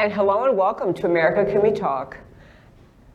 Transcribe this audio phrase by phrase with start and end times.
[0.00, 2.16] And hello and welcome to America Can We Talk.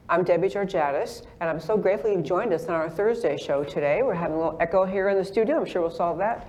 [0.07, 4.03] I'm Debbie Georgatos, and I'm so grateful you've joined us on our Thursday show today.
[4.03, 5.57] We're having a little echo here in the studio.
[5.57, 6.47] I'm sure we'll solve that.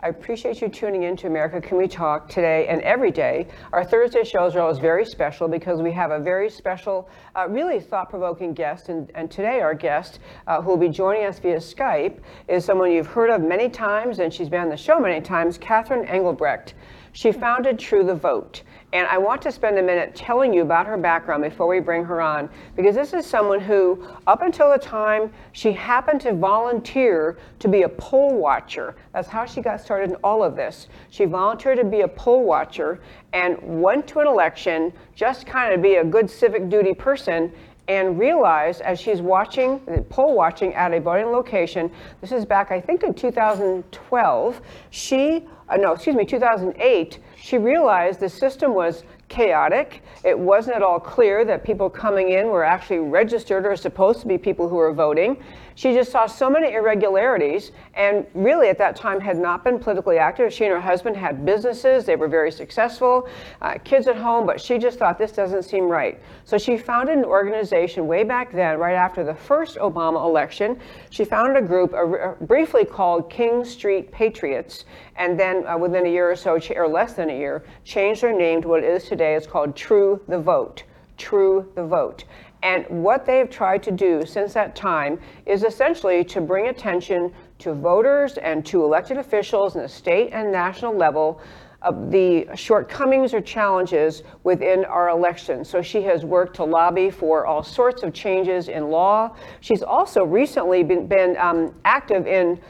[0.00, 3.48] I appreciate you tuning in to America Can We Talk today and every day.
[3.72, 7.80] Our Thursday shows are always very special because we have a very special, uh, really
[7.80, 8.90] thought provoking guest.
[8.90, 12.92] And, and, today, our guest, uh, who will be joining us via Skype, is someone
[12.92, 16.74] you've heard of many times and she's been on the show many times, Catherine Engelbrecht.
[17.12, 18.62] She founded True the Vote.
[18.92, 22.04] And I want to spend a minute telling you about her background before we bring
[22.04, 27.36] her on, because this is someone who, up until the time she happened to volunteer
[27.58, 30.88] to be a poll watcher, that's how she got started in all of this.
[31.10, 33.00] She volunteered to be a poll watcher
[33.34, 37.52] and went to an election just kind of be a good civic duty person
[37.88, 42.80] and realized as she's watching, poll watching at a voting location, this is back, I
[42.80, 50.02] think, in 2012, she, uh, no, excuse me, 2008, she realized the system was chaotic.
[50.22, 54.26] It wasn't at all clear that people coming in were actually registered or supposed to
[54.26, 55.42] be people who were voting.
[55.78, 60.18] She just saw so many irregularities and really at that time had not been politically
[60.18, 60.52] active.
[60.52, 63.28] She and her husband had businesses, they were very successful,
[63.62, 66.20] uh, kids at home, but she just thought this doesn't seem right.
[66.44, 70.80] So she founded an organization way back then, right after the first Obama election.
[71.10, 74.84] She founded a group uh, briefly called King Street Patriots,
[75.14, 78.36] and then uh, within a year or so, or less than a year, changed their
[78.36, 79.36] name to what it is today.
[79.36, 80.82] It's called True the Vote.
[81.18, 82.24] True the Vote.
[82.62, 87.74] And what they've tried to do since that time is essentially to bring attention to
[87.74, 91.40] voters and to elected officials in the state and national level
[91.82, 95.68] of the shortcomings or challenges within our elections.
[95.68, 99.36] So she has worked to lobby for all sorts of changes in law.
[99.60, 102.60] She's also recently been, been um, active in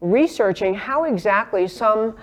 [0.00, 2.16] researching how exactly some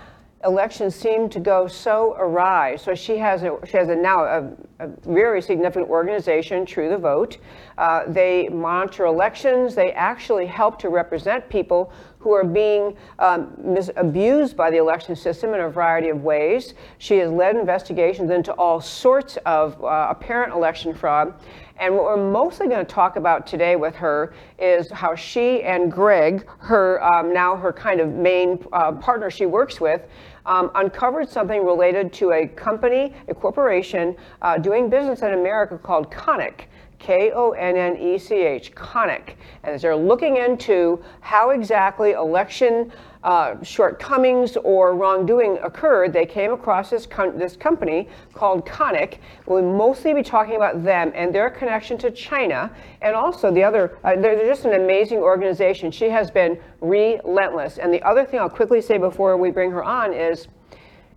[0.46, 2.76] elections seem to go so awry.
[2.76, 6.98] So she has a, she has a now a, a very significant organization, True the
[6.98, 7.38] Vote.
[7.78, 9.76] Uh, they monitor elections.
[9.76, 15.54] They actually help to represent people who are being um, abused by the election system
[15.54, 16.74] in a variety of ways.
[16.98, 21.36] She has led investigations into all sorts of uh, apparent election fraud.
[21.78, 25.92] And what we're mostly going to talk about today with her is how she and
[25.92, 30.02] Greg, her um, now her kind of main uh, partner she works with,
[30.46, 36.12] um, uncovered something related to a company, a corporation uh, doing business in America called
[36.12, 36.66] Konnech.
[36.98, 39.36] K O N N E C H, Konnech.
[39.64, 42.92] And as they're looking into how exactly election
[43.26, 49.18] uh, shortcomings or wrongdoing occurred, they came across this, com- this company called Konnech.
[49.48, 52.72] We'll mostly be talking about them and their connection to China,
[53.02, 55.90] and also the other, uh, they're, they're just an amazing organization.
[55.90, 57.80] She has been relentless.
[57.80, 60.48] And the other thing I'll quickly say before we bring her on is,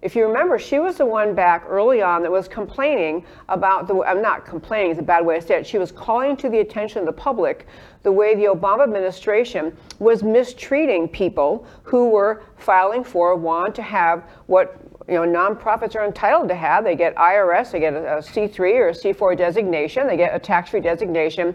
[0.00, 4.00] if you remember, she was the one back early on that was complaining about the,
[4.04, 6.60] I'm not complaining, it's a bad way to say it, she was calling to the
[6.60, 7.66] attention of the public
[8.04, 14.22] the way the Obama administration was mistreating people who were filing for, want to have
[14.46, 16.84] what you know, nonprofits are entitled to have.
[16.84, 20.38] They get IRS, they get a, a C3 or a C4 designation, they get a
[20.38, 21.54] tax-free designation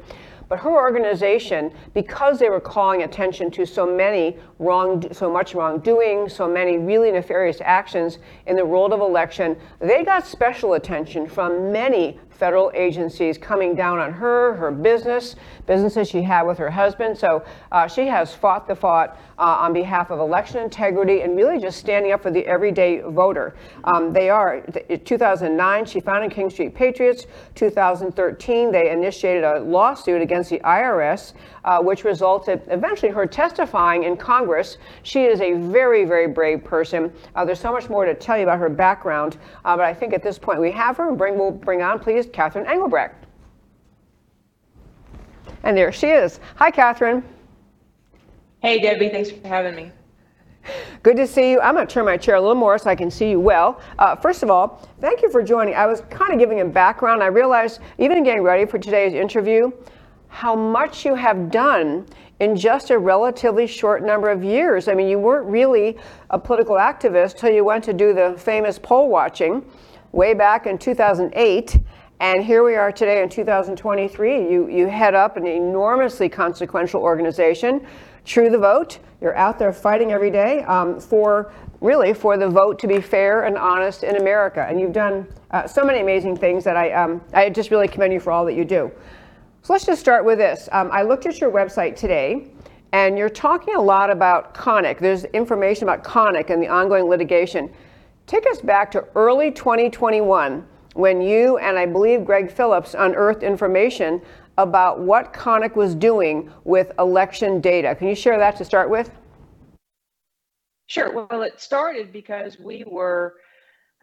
[0.49, 6.29] but her organization, because they were calling attention to so many wrong, so much wrongdoing,
[6.29, 11.71] so many really nefarious actions in the world of election, they got special attention from
[11.71, 17.17] many federal agencies coming down on her, her business, businesses she had with her husband.
[17.17, 21.57] So uh, she has fought the fought uh, on behalf of election integrity and really
[21.57, 23.55] just standing up for the everyday voter.
[23.85, 24.57] Um, they are,
[24.89, 27.27] in 2009, she founded King Street Patriots.
[27.55, 31.31] 2013, they initiated a lawsuit against the IRS,
[31.63, 34.77] uh, which resulted eventually her testifying in Congress.
[35.03, 37.13] She is a very, very brave person.
[37.35, 40.13] Uh, there's so much more to tell you about her background, uh, but I think
[40.13, 41.13] at this point we have her.
[41.13, 43.15] Bring, we'll bring on, please, Catherine Engelbrecht.
[45.63, 46.39] And there she is.
[46.55, 47.23] Hi, Catherine.
[48.61, 49.09] Hey, Debbie.
[49.09, 49.91] Thanks for having me.
[51.03, 51.61] Good to see you.
[51.61, 53.81] I'm going to turn my chair a little more so I can see you well.
[53.99, 55.75] Uh, first of all, thank you for joining.
[55.75, 57.21] I was kind of giving a background.
[57.21, 59.71] I realized, even getting ready for today's interview,
[60.29, 62.05] how much you have done
[62.39, 64.87] in just a relatively short number of years.
[64.87, 65.97] I mean, you weren't really
[66.29, 69.65] a political activist till you went to do the famous poll watching
[70.11, 71.77] way back in 2008.
[72.23, 74.49] And here we are today in 2023.
[74.49, 77.85] You, you head up an enormously consequential organization,
[78.23, 78.99] True the Vote.
[79.19, 83.43] You're out there fighting every day um, for really for the vote to be fair
[83.43, 84.65] and honest in America.
[84.69, 88.13] And you've done uh, so many amazing things that I, um, I just really commend
[88.13, 88.89] you for all that you do.
[89.61, 90.69] So let's just start with this.
[90.71, 92.53] Um, I looked at your website today,
[92.93, 94.97] and you're talking a lot about Konnech.
[94.97, 97.69] There's information about Konnech and the ongoing litigation.
[98.27, 104.21] Take us back to early 2021 when you and I believe Greg Phillips unearthed information
[104.57, 107.95] about what Konnech was doing with election data.
[107.95, 109.11] Can you share that to start with?
[110.87, 111.11] Sure.
[111.11, 113.35] Well, it started because we were,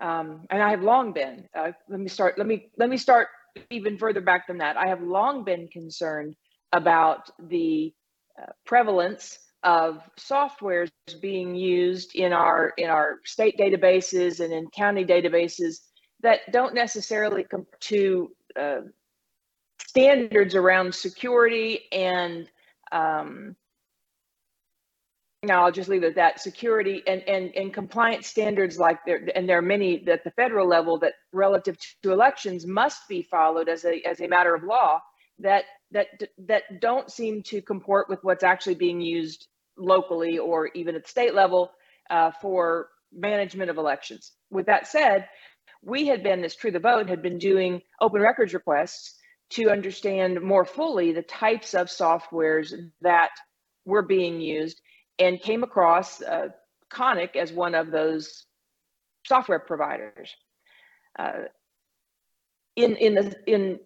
[0.01, 1.47] um, and I have long been.
[1.55, 2.37] Uh, let me start.
[2.39, 3.29] Let me let me start
[3.71, 4.77] even further back than that.
[4.77, 6.35] I have long been concerned
[6.73, 7.93] about the
[8.41, 10.89] uh, prevalence of softwares
[11.21, 15.81] being used in our in our state databases and in county databases
[16.23, 18.81] that don't necessarily come to uh,
[19.87, 22.49] standards around security and
[22.93, 23.57] um,
[25.49, 29.49] I'll just leave it at that security and, and, and compliance standards like there and
[29.49, 33.85] there are many at the federal level that relative to elections must be followed as
[33.87, 35.01] a as a matter of law
[35.39, 36.09] that that
[36.39, 41.09] that don't seem to comport with what's actually being used locally or even at the
[41.09, 41.71] state level
[42.11, 44.33] uh, for management of elections.
[44.51, 45.29] With that said,
[45.83, 49.15] we had been this True the Vote had been doing open records requests
[49.51, 53.31] to understand more fully the types of softwares that
[53.85, 54.81] were being used
[55.19, 56.49] and came across uh,
[56.93, 58.47] Konnech as one of those
[59.27, 60.35] software providers.
[61.19, 61.45] Uh,
[62.77, 63.81] in in the in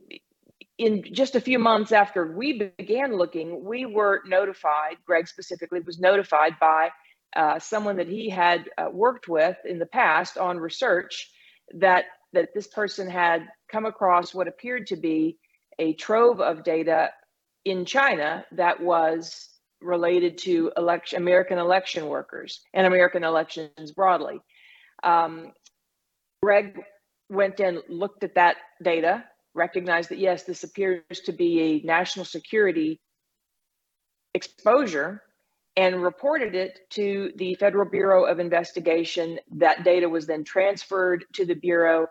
[0.76, 4.96] in just a few months after we began looking, we were notified.
[5.06, 6.90] Greg specifically was notified by
[7.36, 11.30] uh, someone that he had uh, worked with in the past on research
[11.72, 15.38] that that this person had come across what appeared to be
[15.78, 17.10] a trove of data
[17.64, 19.48] in China that was
[19.80, 24.40] related to election, American election workers and American elections broadly.
[25.02, 25.52] Um,
[26.42, 26.80] Greg
[27.30, 29.24] went and looked at that data,
[29.54, 33.00] recognized that yes, this appears to be a national security
[34.34, 35.22] exposure,
[35.76, 39.38] and reported it to the Federal Bureau of Investigation.
[39.56, 42.06] That data was then transferred to the Bureau,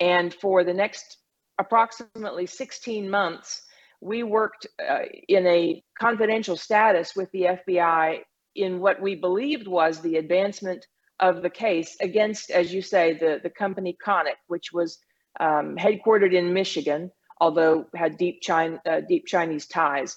[0.00, 1.18] and for the next
[1.58, 3.62] approximately 16 months,
[4.00, 8.20] we worked uh, in a confidential status with the FBI
[8.54, 10.86] in what we believed was the advancement
[11.20, 14.98] of the case against, as you say, the, the company Konnech, which was
[15.40, 17.10] um, headquartered in Michigan,
[17.40, 20.16] although had deep, China, uh, deep Chinese ties.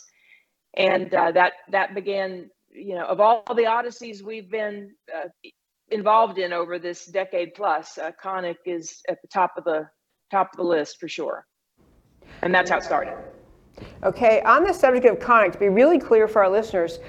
[0.76, 2.50] And uh, that, that began,
[2.80, 5.28] you know, of all the odysseys we've been uh,
[5.90, 8.12] involved in over this decade plus, uh,
[8.66, 9.88] is at the top of the
[10.32, 11.46] top of the list for sure.
[12.42, 13.16] And that's how it started.
[14.04, 17.00] Okay, on the subject of Konnech, to be really clear for our listeners,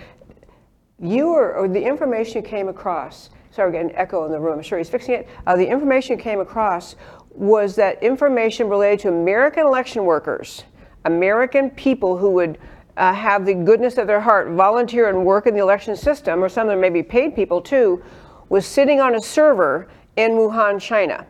[0.98, 4.58] you were, or the information you came across, sorry, we're getting echo in the room,
[4.58, 5.28] I'm sure he's fixing it.
[5.46, 6.96] Uh, the information you came across
[7.30, 10.64] was that information related to American election workers,
[11.04, 12.58] American people who would
[13.00, 16.50] uh, have the goodness of their heart volunteer and work in the election system, or
[16.50, 18.02] some of them may be paid people too,
[18.50, 21.26] was sitting on a server in Wuhan, China.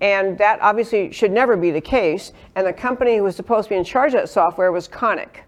[0.00, 2.32] And that obviously should never be the case.
[2.54, 5.40] And the company who was supposed to be in charge of that software was Konnech.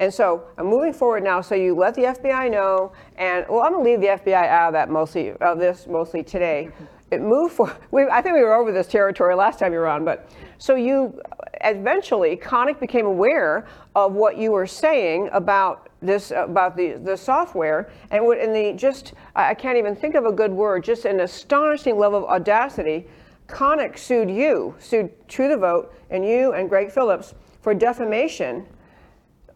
[0.00, 1.40] And so I'm moving forward now.
[1.40, 4.72] So you let the FBI know, and well, I'm gonna leave the FBI out of
[4.74, 6.68] that mostly, of this mostly today.
[7.10, 7.74] It moved for.
[7.90, 10.74] We, I think we were over this territory last time you were on, but so
[10.74, 11.20] you
[11.62, 17.90] eventually Konnech became aware of what you were saying about this about the the software
[18.10, 20.84] and what and the just I can't even think of a good word.
[20.84, 23.06] Just an astonishing level of audacity
[23.48, 28.66] Konnech sued you, sued True the Vote, and you and Greg Phillips for defamation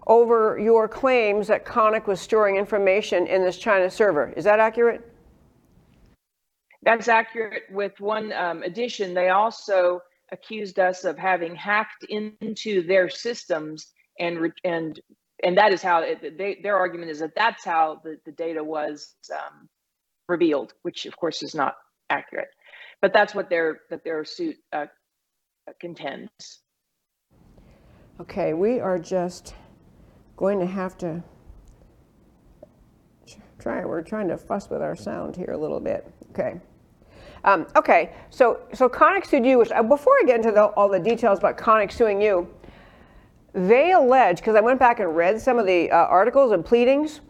[0.06, 4.32] over your claims that Konnech was storing information in this China server.
[4.36, 5.08] Is that accurate?
[6.82, 9.14] That's accurate with one um, addition.
[9.14, 10.00] They also
[10.32, 15.00] accused us of having hacked into their systems and and
[15.44, 18.62] and that is how it, they, their argument is that that's how the, the data
[18.62, 19.68] was um,
[20.28, 21.74] revealed, which of course is not
[22.10, 22.48] accurate
[23.02, 24.86] but that's what their that their suit uh,
[25.80, 26.60] contends.
[28.20, 29.54] Okay, we are just
[30.36, 31.22] going to have to
[33.58, 33.84] try.
[33.84, 36.10] We're trying to fuss with our sound here a little bit.
[36.30, 36.60] Okay.
[37.44, 39.58] Um, okay, so so Konnech sued you.
[39.58, 42.48] Which, uh, before I get into the, all the details about Konnech suing you,
[43.52, 47.20] they allege because I went back and read some of the uh, articles and pleadings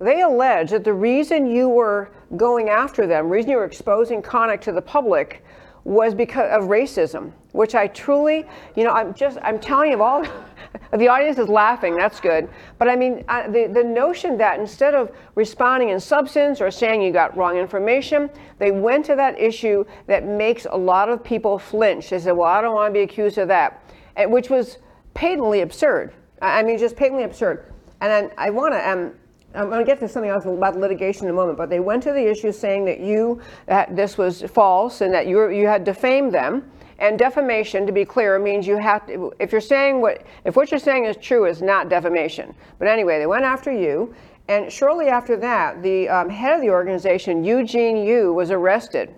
[0.00, 4.60] they allege that the reason you were going after them, reason you were exposing Konnech
[4.62, 5.44] to the public,
[5.84, 8.44] was because of racism, which I truly,
[8.76, 10.24] you know, I'm just, I'm telling you all,
[10.96, 12.48] the audience is laughing, that's good.
[12.78, 17.02] But I mean, uh, the, the notion that instead of responding in substance or saying
[17.02, 21.58] you got wrong information, they went to that issue that makes a lot of people
[21.58, 22.10] flinch.
[22.10, 23.82] They said, well, I don't want to be accused of that,
[24.16, 24.78] and, which was
[25.14, 26.12] patently absurd.
[26.40, 27.72] I mean, just patently absurd.
[28.00, 29.12] And then I want to, um,
[29.54, 32.02] I'm going to get to something else about litigation in a moment, but they went
[32.04, 35.84] to the issue saying that you that this was false and that you you had
[35.84, 40.26] defamed them And defamation, to be clear, means you have to, if you're saying what,
[40.44, 42.54] if what you're saying is true, is not defamation.
[42.78, 44.14] But anyway, they went after you.
[44.48, 49.14] And shortly after that, the um, head of the organization, Eugene Yu, was arrested.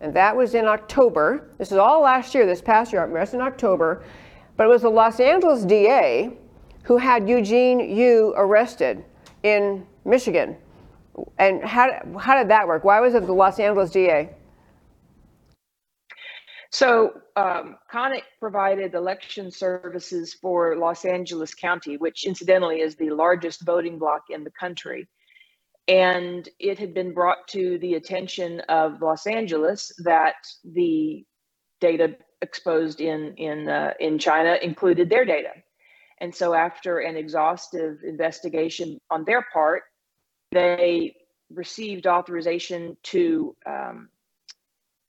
[0.00, 1.48] And that was in October.
[1.56, 4.04] This is all last year, this past year, arrested in October.
[4.56, 6.36] But it was the Los Angeles DA
[6.82, 9.04] who had Eugene Yu arrested
[9.42, 10.56] in Michigan.
[11.38, 12.84] And how, how did that work?
[12.84, 14.28] Why was it the Los Angeles DA?
[16.74, 23.64] So um, Konnech provided election services for Los Angeles County, which incidentally is the largest
[23.64, 25.06] voting block in the country.
[25.86, 31.24] And it had been brought to the attention of Los Angeles that the
[31.80, 35.52] data exposed in in uh, in China included their data.
[36.20, 39.84] And so after an exhaustive investigation on their part,
[40.50, 41.14] they
[41.50, 44.08] received authorization to um,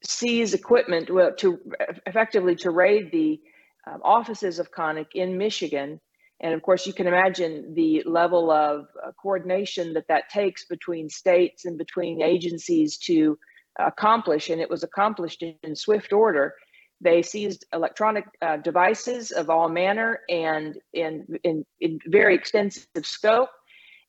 [0.08, 1.58] seize equipment well, to
[2.06, 3.40] effectively to raid the
[3.86, 6.00] um, offices of Konnech in Michigan.
[6.40, 11.08] And of course, you can imagine the level of uh, coordination that that takes between
[11.08, 13.38] states and between agencies to
[13.78, 14.50] accomplish.
[14.50, 16.54] And it was accomplished in swift order.
[17.00, 23.50] They seized electronic uh, devices of all manner and in, in, in very extensive scope,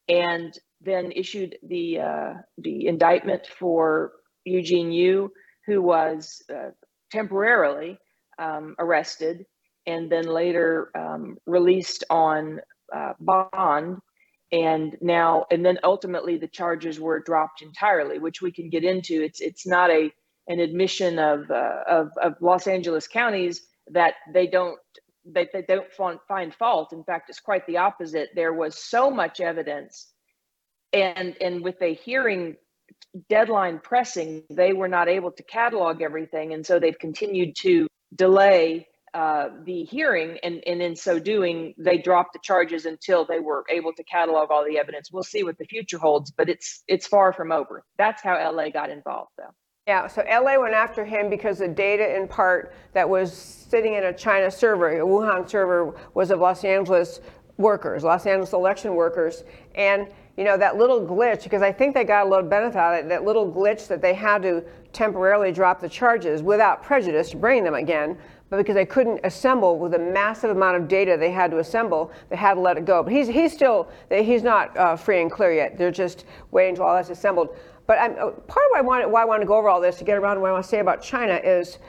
[0.08, 4.14] and then issued the uh, the indictment for
[4.46, 5.32] Eugene Yu
[5.68, 6.72] who was uh,
[7.12, 8.00] temporarily
[8.40, 9.46] um, arrested
[9.86, 12.60] and then later um, released on
[12.96, 13.98] uh, bond
[14.52, 19.22] and now and then ultimately the charges were dropped entirely which we can get into.
[19.22, 20.12] It's it's not a
[20.48, 24.80] an admission of uh, of, of los angeles counties that they don't
[25.26, 25.92] they, they don't
[26.28, 26.94] find fault.
[26.94, 28.30] In fact it's quite the opposite.
[28.36, 30.14] There was so much evidence
[30.94, 32.56] and and with a hearing
[33.30, 36.54] deadline pressing, they were not able to catalog everything.
[36.54, 40.38] And so they've continued to delay uh, the hearing.
[40.44, 44.52] And, and in so doing, they dropped the charges until they were able to catalog
[44.52, 45.12] all the evidence.
[45.12, 47.84] We'll see what the future holds, but it's it's far from over.
[47.98, 49.54] That's how LA got involved, though.
[49.88, 54.04] Yeah, so LA went after him because the data in part that was sitting in
[54.04, 57.22] a China server, a Wuhan server, was of Los Angeles
[57.56, 59.46] workers, Los Angeles election workers.
[59.76, 62.94] And you know, that little glitch, because I think they got a little benefit out
[62.94, 64.64] of it, that little glitch that they had to
[64.94, 68.18] temporarily drop the charges without prejudice to bring them again,
[68.50, 72.12] but because they couldn't assemble with a massive amount of data they had to assemble,
[72.30, 73.04] they had to let it go.
[73.04, 75.78] But he's, he's still, he's not uh, free and clear yet.
[75.78, 77.58] They're just waiting until all that's assembled.
[77.88, 79.82] But I'm, uh, part of why I, wanted, why I want to go over all
[79.82, 81.80] this to get around what I want to say about China is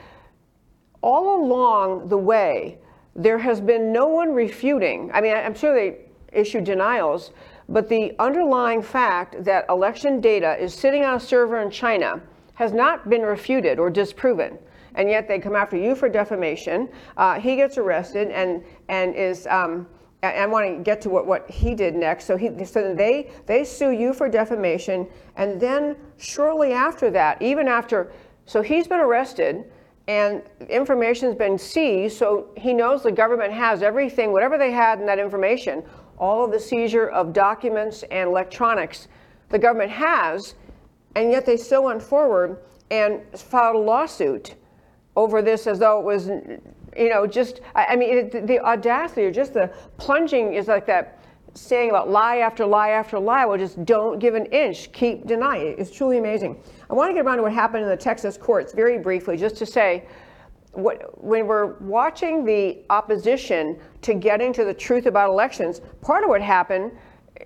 [1.01, 2.79] all along the way,
[3.15, 5.11] there has been no one refuting.
[5.13, 5.99] I mean, I'm sure they
[6.33, 7.31] issued denials,
[7.69, 12.21] but the underlying fact that election data is sitting on a server in China
[12.55, 14.57] has not been refuted or disproven.
[14.95, 16.89] And yet they come after you for defamation.
[17.15, 19.47] Uh, he gets arrested and, and is.
[19.47, 19.87] Um,
[20.21, 22.25] I want to get to what, what he did next.
[22.25, 25.07] So he so they they sue you for defamation,
[25.37, 28.11] and then shortly after that, even after,
[28.45, 29.63] so he's been arrested,
[30.09, 32.17] and information's been seized.
[32.17, 35.83] So he knows the government has everything, whatever they had in that information,
[36.19, 39.07] all of the seizure of documents and electronics
[39.49, 40.55] the government has,
[41.15, 42.59] and yet they still went forward
[42.91, 44.55] and filed a lawsuit
[45.15, 49.31] over this as though it was, you know, just, I, mean, it, the audacity or
[49.31, 51.19] just the plunging is like that
[51.53, 53.45] saying about lie after lie after lie.
[53.45, 55.75] Well, just don't give an inch, keep denying.
[55.77, 56.61] It's truly amazing.
[56.89, 59.55] I want to get around to what happened in the Texas courts very briefly, just
[59.57, 60.05] to say
[60.73, 66.41] when we're watching the opposition to getting to the truth about elections, part of what
[66.41, 66.91] happened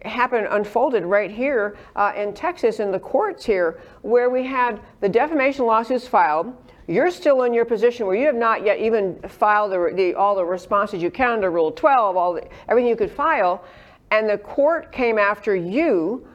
[0.03, 5.09] happened unfolded right here uh, in Texas in the courts here, where we had the
[5.09, 6.53] defamation lawsuits filed.
[6.87, 10.35] You're still in your position where you have not yet even filed the, the, all
[10.35, 13.63] the responses you can to Rule 12, all the, everything you could file,
[14.11, 16.27] and the court came after you.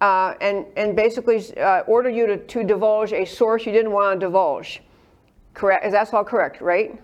[0.00, 4.18] Uh, and, and basically uh, ordered you to, to divulge a source you didn't want
[4.18, 4.82] to divulge.
[5.54, 5.84] Correct.
[5.84, 7.00] Is that all correct, right?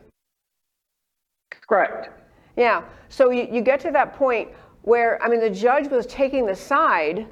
[1.69, 2.11] Correct.
[2.57, 2.83] Yeah.
[3.09, 4.49] So you, you get to that point
[4.83, 7.27] where, I mean, the judge was taking the side,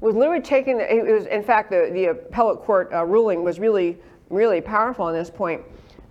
[0.00, 3.58] was literally taking the, it was, in fact, the, the appellate court uh, ruling was
[3.58, 3.98] really,
[4.30, 5.62] really powerful on this point.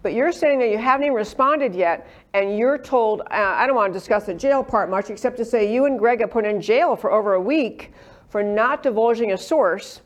[0.04, 3.76] But you're saying that you haven't even responded yet, and you're told, uh, I don't
[3.76, 6.46] want to discuss the jail part much, except to say you and Greg got put
[6.46, 7.92] in jail for over a week
[8.30, 10.02] for not divulging a source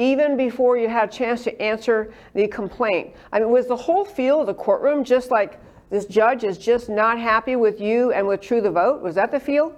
[0.00, 3.14] even before you had a chance to answer the complaint.
[3.32, 6.88] I mean, was the whole feel of the courtroom just like this judge is just
[6.88, 9.02] not happy with you and with True the Vote?
[9.02, 9.76] Was that the feel?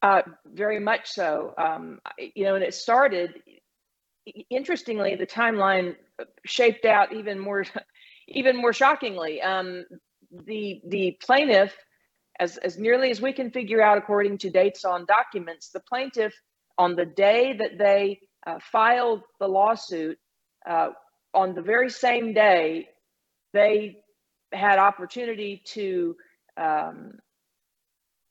[0.00, 1.52] Uh, very much so.
[1.58, 3.42] Um, you know, and it started
[4.48, 5.96] interestingly, the timeline
[6.46, 7.64] shaped out even more,
[8.28, 9.42] even more shockingly.
[9.42, 9.84] Um,
[10.46, 11.74] the the plaintiff,
[12.38, 16.32] as as nearly as we can figure out, according to dates on documents, the plaintiff
[16.80, 20.18] on the day that they uh, filed the lawsuit,
[20.66, 20.88] uh,
[21.34, 22.88] on the very same day,
[23.52, 23.98] they
[24.52, 26.16] had opportunity to
[26.56, 27.18] um,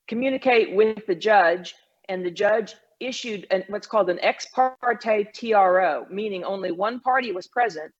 [0.08, 1.76] communicate with the judge,
[2.10, 7.32] and the judge issued an, what's called an ex parte TRO, meaning only one party
[7.32, 7.92] was present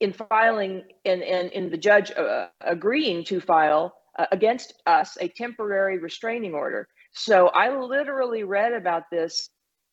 [0.00, 5.28] in filing and in, in, the judge uh, agreeing to file uh, against us a
[5.28, 6.88] temporary restraining order.
[7.16, 9.50] So I literally read about this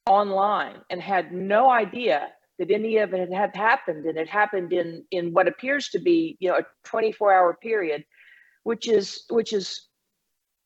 [0.07, 2.27] online and had no idea
[2.59, 4.05] that any of it had happened.
[4.05, 8.03] And it happened in in what appears to be you know a 24 hour period
[8.63, 9.87] which is which is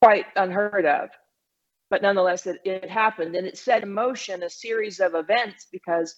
[0.01, 1.09] quite unheard of.
[1.89, 3.35] But nonetheless it, it happened.
[3.35, 6.15] And it set in motion a series of events because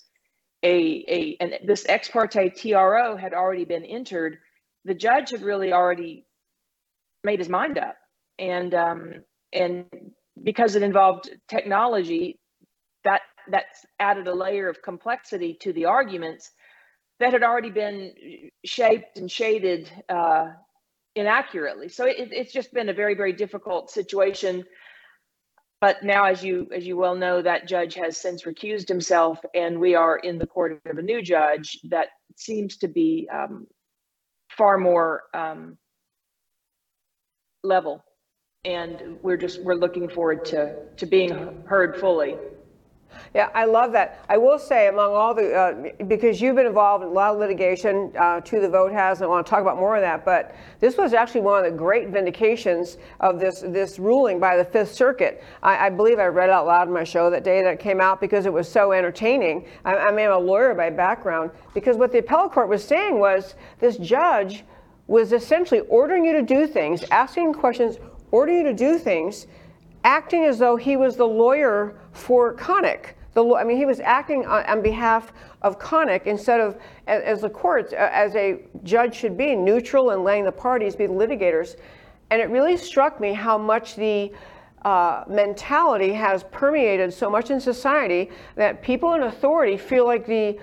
[0.63, 4.38] a, a and this ex parte tro had already been entered.
[4.86, 6.25] The judge had really already
[7.24, 7.98] made his mind up
[8.39, 9.13] and um
[9.53, 9.86] and
[10.43, 12.39] because it involved technology
[13.03, 16.51] that that's added a layer of complexity to the arguments
[17.19, 18.13] that had already been
[18.63, 20.48] shaped and shaded uh,
[21.15, 21.89] inaccurately.
[21.89, 24.63] So it, it's just been a very, very difficult situation.
[25.81, 29.79] But now, as you as you well know, that judge has since recused himself, and
[29.79, 33.65] we are in the court of a new judge that seems to be um,
[34.50, 35.77] far more um,
[37.63, 38.03] level,
[38.65, 42.35] and we're just we're looking forward to to being heard fully.
[43.33, 44.23] Yeah, I love that.
[44.27, 47.39] I will say, among all the, uh, because you've been involved in a lot of
[47.39, 50.24] litigation, uh, True the Vote has, and I want to talk about more of that.
[50.24, 54.65] But this was actually one of the great vindications of this this ruling by the
[54.65, 55.41] Fifth Circuit.
[55.63, 58.01] I, I believe I read out loud in my show that day that it came
[58.01, 59.65] out because it was so entertaining.
[59.85, 61.51] I, I mean, I'm a lawyer by background.
[61.74, 64.65] Because what the appellate court was saying was this judge
[65.07, 67.98] was essentially ordering you to do things, asking questions,
[68.31, 69.48] ordering you to do things
[70.03, 73.13] acting as though he was the lawyer for Konnech.
[73.33, 77.42] The, I mean, he was acting on, on behalf of Konnech instead of, as, as
[77.42, 81.75] the courts, as a judge should be, neutral and letting the parties be the litigators.
[82.29, 84.31] And it really struck me how much the
[84.83, 90.57] uh, mentality has permeated so much in society that people in authority feel like the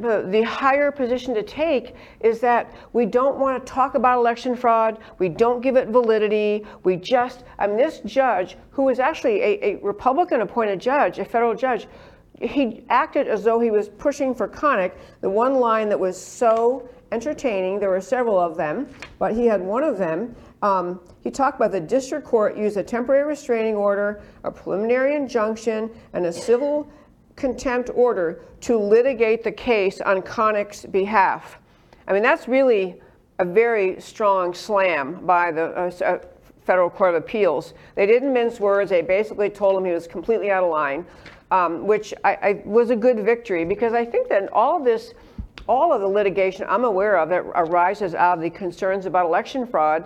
[0.00, 4.56] the, the higher position to take is that we don't want to talk about election
[4.56, 4.98] fraud.
[5.18, 6.64] We don't give it validity.
[6.84, 11.24] We just, I mean, this judge, who was actually a, a Republican appointed judge, a
[11.24, 11.86] federal judge,
[12.40, 14.92] he acted as though he was pushing for Konnech.
[15.20, 19.60] The one line that was so entertaining, there were several of them, but he had
[19.60, 20.36] one of them.
[20.62, 25.90] Um, he talked about the district court used a temporary restraining order, a preliminary injunction,
[26.12, 26.90] and a civil
[27.38, 31.58] contempt order to litigate the case on Konnech's behalf.
[32.06, 33.00] I mean, that's really
[33.38, 36.18] a very strong slam by the uh, uh,
[36.64, 37.72] Federal Court of Appeals.
[37.94, 38.90] They didn't mince words.
[38.90, 41.06] They basically told him he was completely out of line,
[41.50, 45.14] um, which I, I, was a good victory because I think that all this,
[45.68, 49.66] all of the litigation I'm aware of that arises out of the concerns about election
[49.66, 50.04] fraud,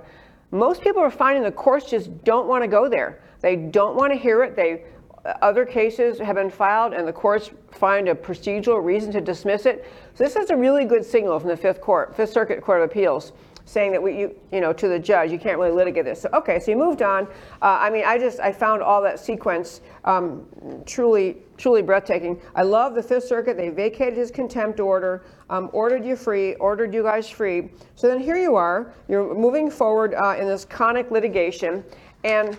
[0.50, 3.22] most people are finding the courts just don't want to go there.
[3.40, 4.54] They don't want to hear it.
[4.54, 4.84] They
[5.24, 9.86] other cases have been filed and the courts find a procedural reason to dismiss it.
[10.14, 12.90] So this is a really good signal from the Fifth Court, Fifth Circuit Court of
[12.90, 13.32] Appeals,
[13.64, 16.22] saying that we, you, you know, to the judge, you can't really litigate this.
[16.22, 17.28] So, okay, so you moved on.
[17.62, 20.44] Uh, I mean, I just, I found all that sequence um,
[20.84, 22.40] truly, truly breathtaking.
[22.56, 23.56] I love the Fifth Circuit.
[23.56, 27.70] They vacated his contempt order, um, ordered you free, ordered you guys free.
[27.94, 31.84] So then here you are, you're moving forward uh, in this Konnech litigation,
[32.24, 32.58] and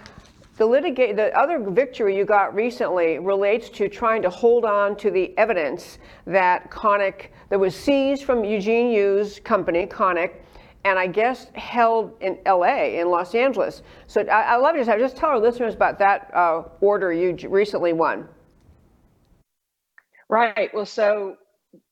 [0.58, 5.10] the, litigate, the other victory you got recently relates to trying to hold on to
[5.10, 10.34] the evidence that Konnech, that was seized from Eugene Yu's company, Konnech,
[10.86, 13.82] and I guess held in LA, in Los Angeles.
[14.08, 14.86] So I, I love it.
[14.86, 18.28] Just tell our listeners about that uh, order you recently won.
[20.30, 20.74] Right.
[20.74, 21.38] Well, so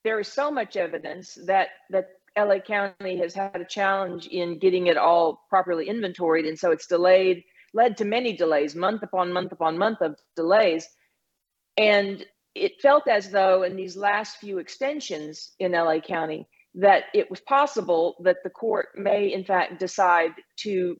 [0.03, 4.87] there is so much evidence that that LA County has had a challenge in getting
[4.87, 9.51] it all properly inventoried, and so it's delayed led to many delays, month upon month
[9.51, 10.87] upon month of delays.
[11.77, 17.29] And it felt as though in these last few extensions in LA County that it
[17.29, 20.97] was possible that the court may in fact decide to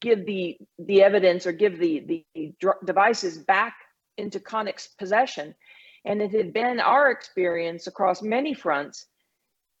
[0.00, 2.52] give the the evidence or give the the
[2.84, 3.74] devices back
[4.16, 5.54] into Konnech's possession.
[6.04, 9.06] And it had been our experience across many fronts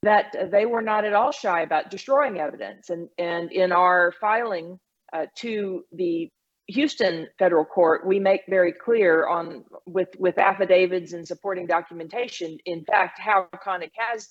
[0.02, 2.90] that they were not at all shy about destroying evidence.
[2.90, 4.78] And, and in our filing
[5.12, 6.30] uh, to the
[6.68, 12.84] Houston federal court, we make very clear on with with affidavits and supporting documentation, in
[12.84, 14.28] fact, how Konnech has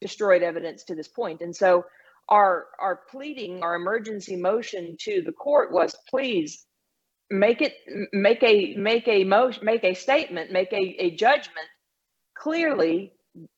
[0.00, 1.40] destroyed evidence to this point.
[1.40, 1.84] And so
[2.28, 6.66] our our pleading, our emergency motion to the court was please
[7.30, 7.74] make it
[8.12, 11.68] make a make a motion make a statement, make a, a judgment
[12.36, 13.12] clearly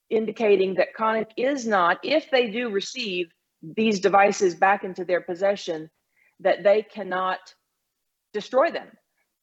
[0.09, 3.29] indicating that Konnech is not, if they do receive
[3.63, 5.89] these devices back into their possession,
[6.41, 7.39] that they cannot
[8.33, 8.89] destroy them.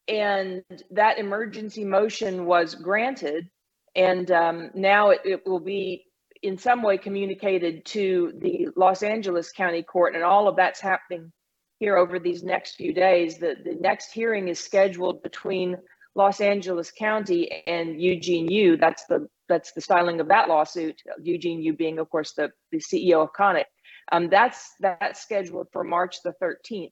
[0.07, 3.49] And that emergency motion was granted.
[3.95, 6.05] And um, now it, it will be
[6.43, 11.31] in some way communicated to the Los Angeles County Court, and all of that's happening
[11.79, 13.37] here over these next few days.
[13.37, 15.77] The, the next hearing is scheduled between
[16.15, 18.77] Los Angeles County and Eugene Yu.
[18.77, 21.01] That's the that's the styling of that lawsuit.
[21.21, 23.65] Eugene Yu being, of course, the, the CEO of Konnech.
[24.11, 26.91] Um, that's that's scheduled for March the 13th.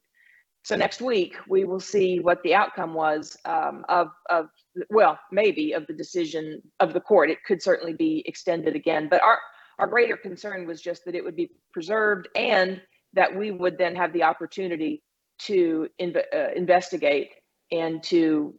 [0.63, 4.47] So next week we will see what the outcome was um, of of
[4.89, 7.29] well maybe of the decision of the court.
[7.29, 9.39] It could certainly be extended again, but our
[9.77, 12.81] our greater concern was just that it would be preserved and
[13.13, 15.03] that we would then have the opportunity
[15.37, 17.29] to inv- uh, investigate
[17.71, 18.57] and to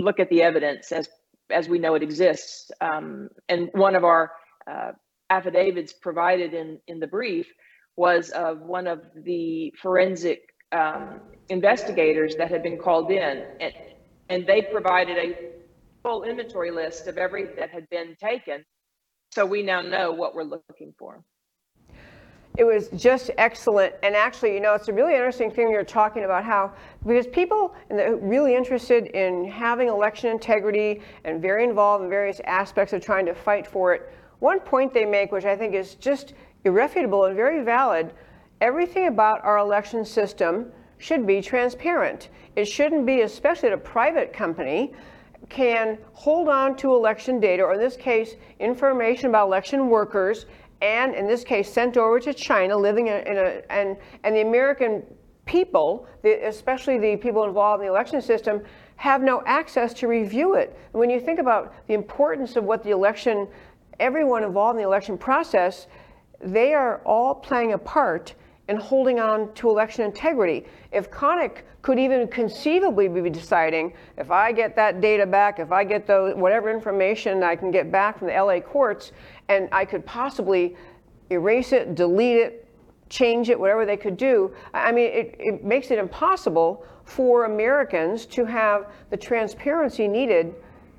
[0.00, 1.08] look at the evidence as
[1.50, 2.70] as we know it exists.
[2.80, 4.32] Um, and one of our
[4.70, 4.92] uh,
[5.30, 7.52] affidavits provided in in the brief
[7.96, 10.40] was of one of the forensic
[10.72, 13.72] um, investigators that had been called in, and
[14.28, 15.36] and they provided a
[16.02, 18.64] full inventory list of every that had been taken.
[19.32, 21.22] So we now know what we're looking for.
[22.56, 23.94] It was just excellent.
[24.04, 26.72] And actually, you know, it's a really interesting thing you're talking about how,
[27.04, 32.92] because people are really interested in having election integrity and very involved in various aspects
[32.92, 34.12] of trying to fight for it.
[34.38, 38.12] One point they make, which I think is just irrefutable and very valid,
[38.60, 42.28] everything about our election system should be transparent.
[42.56, 44.92] It shouldn't be, especially at a private company,
[45.48, 50.46] can hold on to election data, or in this case, information about election workers
[50.80, 55.02] and in this case sent over to China, living in, a and and the American
[55.46, 58.62] people, the, especially the people involved in the election system,
[58.96, 60.78] have no access to review it.
[60.92, 63.48] When you think about the importance of what the election,
[63.98, 65.86] everyone involved in the election process,
[66.44, 68.34] they are all playing a part
[68.68, 70.64] in holding on to election integrity.
[70.92, 75.84] If Konnech could even conceivably be deciding, if I get that data back, if I
[75.84, 79.12] get those whatever information I can get back from the LA courts,
[79.48, 80.76] and I could possibly
[81.30, 82.68] erase it, delete it,
[83.10, 84.54] change it, whatever they could do.
[84.72, 90.54] I mean, it, it makes it impossible for Americans to have the transparency needed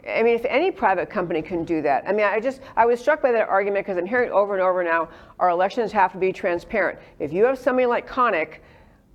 [0.08, 2.04] I mean, if any private company can do that.
[2.08, 4.62] I mean, I just, I was struck by that argument because I'm hearing over and
[4.62, 7.00] over now our elections have to be transparent.
[7.20, 8.60] If you have somebody like Konnech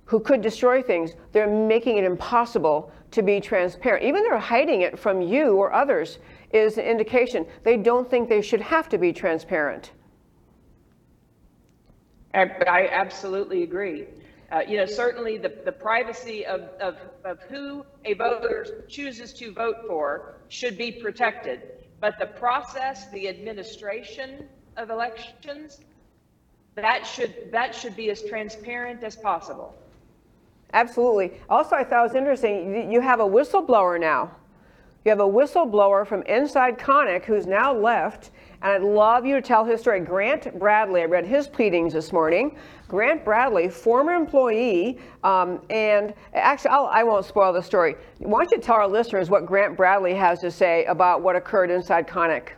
[0.05, 4.03] who could destroy things, they're making it impossible to be transparent.
[4.03, 6.19] Even they're hiding it from you or others
[6.51, 9.91] is an indication they don't think they should have to be transparent.
[12.33, 14.07] I, I absolutely agree.
[14.51, 19.53] Uh, you know, certainly the, the privacy of, of, of who a voter chooses to
[19.53, 21.61] vote for should be protected.
[22.01, 25.79] But the process, the administration of elections,
[26.75, 29.77] that should that should be as transparent as possible.
[30.73, 31.33] Absolutely.
[31.49, 32.91] Also, I thought it was interesting.
[32.91, 34.31] You have a whistleblower now.
[35.03, 39.41] You have a whistleblower from inside Konnech who's now left, and I'd love you to
[39.41, 39.99] tell his story.
[39.99, 42.57] Grant Bradley, I read his pleadings this morning.
[42.87, 47.95] Grant Bradley, former employee, um, and actually, I'll, I will not spoil the story.
[48.19, 51.71] Why don't you tell our listeners what Grant Bradley has to say about what occurred
[51.71, 52.49] inside Konnech?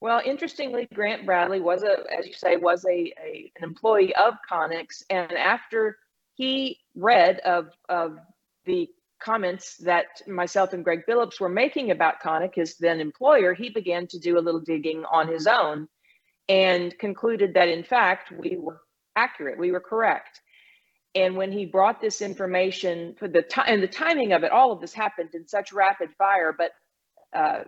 [0.00, 4.34] Well, interestingly, Grant Bradley was a, as you say, was a, a an employee of
[4.48, 5.98] Konnech's, and after
[6.34, 8.18] he read of of
[8.64, 8.88] the
[9.20, 14.06] comments that myself and Greg Phillips were making about Konnech, his then employer, he began
[14.08, 15.88] to do a little digging on his own
[16.48, 18.80] and concluded that in fact we were
[19.16, 20.40] accurate, we were correct.
[21.14, 24.72] And when he brought this information for the time and the timing of it, all
[24.72, 26.70] of this happened in such rapid fire, but
[27.36, 27.64] uh,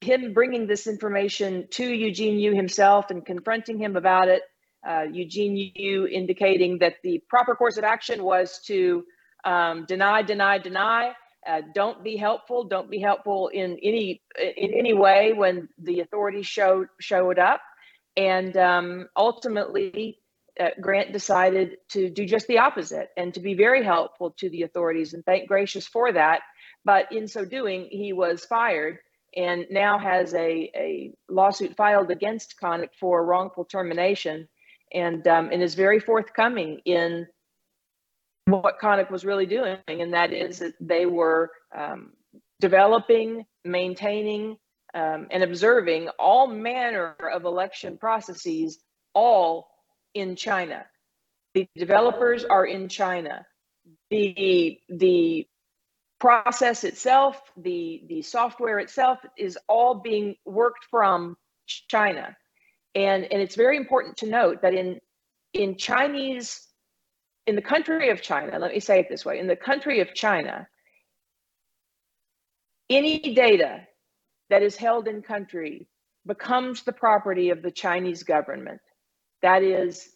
[0.00, 4.42] him bringing this information to Eugene Yu himself and confronting him about it,
[4.86, 9.04] uh, Eugene Yu indicating that the proper course of action was to
[9.44, 11.12] um, deny, deny, deny.
[11.46, 12.64] Uh, don't be helpful.
[12.64, 17.60] Don't be helpful in any in any way when the authorities showed showed up.
[18.16, 20.18] And um, ultimately,
[20.60, 24.62] uh, Grant decided to do just the opposite and to be very helpful to the
[24.62, 25.14] authorities.
[25.14, 26.42] And thank gracious for that.
[26.84, 28.98] But in so doing, he was fired
[29.34, 34.46] and now has a, a lawsuit filed against Konnech for wrongful termination
[34.92, 37.26] and, um, and is very forthcoming in
[38.46, 42.12] what Konnech was really doing, and that is that they were um,
[42.60, 44.56] developing, maintaining,
[44.94, 48.80] um, and observing all manner of election processes,
[49.14, 49.68] all
[50.14, 50.84] in China.
[51.54, 53.46] The developers are in China.
[54.10, 55.46] The the
[56.18, 62.36] process itself, the the software itself, is all being worked from China,
[62.94, 65.00] and and it's very important to note that in
[65.52, 66.66] in Chinese
[67.46, 70.14] in the country of China, let me say it this way in the country of
[70.14, 70.66] China,
[72.88, 73.80] any data
[74.50, 75.88] that is held in country
[76.26, 78.80] becomes the property of the Chinese government.
[79.40, 80.10] That is,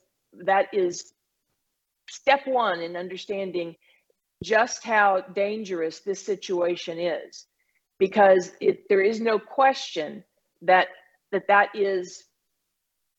[0.45, 1.13] that is
[2.09, 3.75] step one in understanding
[4.45, 7.47] just how dangerous this situation is,
[7.99, 10.23] because it, there is no question
[10.63, 10.89] that
[11.33, 12.25] that that is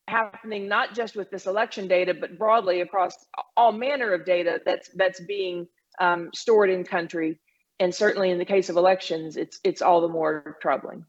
[0.07, 3.13] happening not just with this election data, but broadly across
[3.55, 5.67] all manner of data that's that's being
[5.99, 7.39] um, stored in country.
[7.79, 11.05] And certainly in the case of elections, it's it's all the more troubling.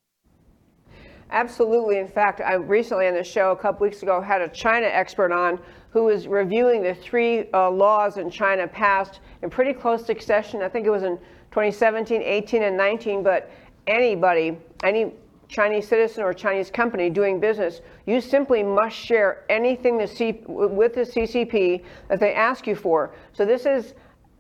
[1.31, 1.99] Absolutely.
[1.99, 5.31] In fact, I recently on the show a couple weeks ago had a China expert
[5.31, 10.63] on who was reviewing the three uh, laws in China passed in pretty close succession.
[10.63, 11.19] I think it was in
[11.51, 13.23] 2017, 18, and 19.
[13.23, 13.51] But
[13.87, 15.13] anybody, any
[15.49, 20.95] Chinese citizen or Chinese company doing business, you simply must share anything the C- with
[20.95, 23.15] the CCP that they ask you for.
[23.33, 23.95] So this is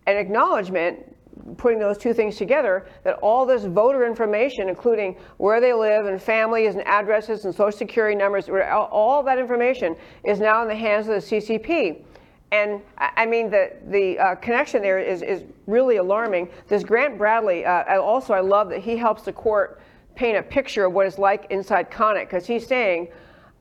[0.07, 1.17] an acknowledgement,
[1.57, 6.21] putting those two things together, that all this voter information, including where they live and
[6.21, 11.09] families and addresses and social security numbers, all that information is now in the hands
[11.09, 12.03] of the CCP.
[12.51, 16.49] And I mean, the, the uh, connection there is, is really alarming.
[16.67, 19.81] This Grant Bradley, uh, also, I love that he helps the court
[20.19, 23.07] paint a picture of what it's like inside Konnech because he's saying,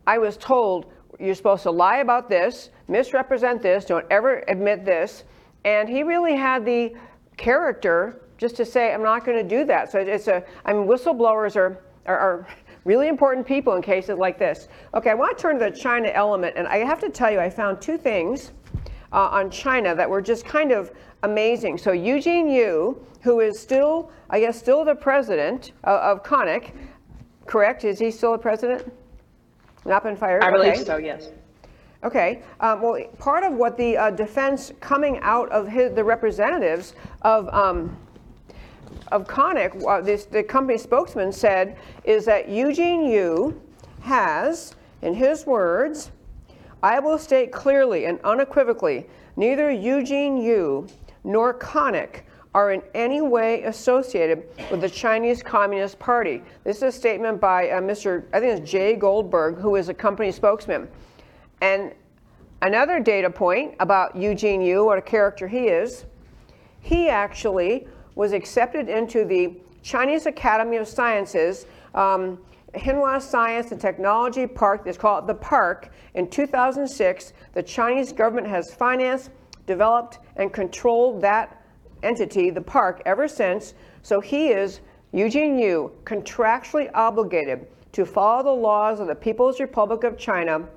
[0.07, 5.23] I was told you're supposed to lie about this, misrepresent this, don't ever admit this.
[5.65, 6.95] And he really had the
[7.37, 9.91] character just to say, I'm not going to do that.
[9.91, 12.47] So it's a, I mean, whistleblowers are, are, are
[12.85, 14.67] really important people in cases like this.
[14.95, 16.55] Okay, I want to turn to the China element.
[16.57, 18.51] And I have to tell you, I found two things
[19.11, 20.91] uh, on China that were just kind of
[21.23, 21.77] amazing.
[21.77, 26.71] So Eugene Yu, who is still, I guess, still the president of, of Konnech,
[27.45, 27.83] correct?
[27.83, 28.91] Is he still the president?
[29.85, 30.43] Not been fired?
[30.43, 30.83] I believe okay.
[30.83, 31.29] so, yes.
[32.03, 32.41] Okay.
[32.59, 36.93] Um, well, part of what the uh, defense coming out of his, the representatives
[37.23, 37.97] of um,
[39.11, 43.59] of Konnech, uh, this, the company spokesman said, is that Eugene Yu
[44.01, 46.11] has, in his words,
[46.83, 50.87] I will state clearly and unequivocally, neither Eugene Yu
[51.23, 52.21] nor Konnech
[52.53, 56.41] are in any way associated with the Chinese Communist Party.
[56.63, 58.23] This is a statement by uh, Mr.
[58.33, 60.87] I think it's Jay Goldberg, who is a company spokesman.
[61.61, 61.93] And
[62.61, 66.05] another data point about Eugene Yu, what a character he is,
[66.81, 72.39] he actually was accepted into the Chinese Academy of Sciences, um,
[72.75, 77.33] Hinhua Science and Technology Park, it's called the Park, in 2006.
[77.53, 79.29] The Chinese government has financed,
[79.65, 81.63] developed, and controlled that
[82.03, 83.73] entity, the park, ever since.
[84.03, 84.81] So he is,
[85.13, 90.67] Eugene Yu, contractually obligated to follow the laws of the People's Republic of China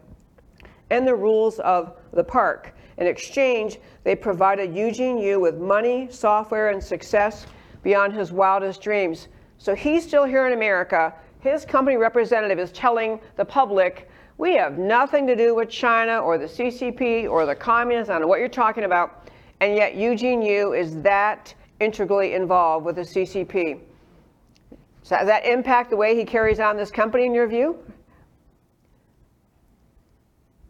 [0.91, 2.75] and the rules of the park.
[2.99, 7.47] In exchange, they provided Eugene Yu with money, software, and success
[7.83, 9.29] beyond his wildest dreams.
[9.59, 11.15] So he's still here in America.
[11.41, 16.39] His company representative is telling the public, we have nothing to do with China or
[16.39, 18.11] the CCP or the communists.
[18.11, 19.29] I don't know what you're talking about.
[19.61, 23.81] And yet Eugene Yu is that integrally involved with the CCP.
[25.03, 27.79] So does that impact the way he carries on this company in your view?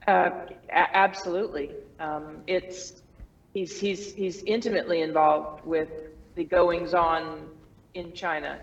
[0.06, 0.30] Uh,
[0.70, 1.70] absolutely.
[1.98, 3.02] Um, it's
[3.54, 5.90] he's he's he's intimately involved with
[6.35, 7.48] the goings on
[7.94, 8.61] in China.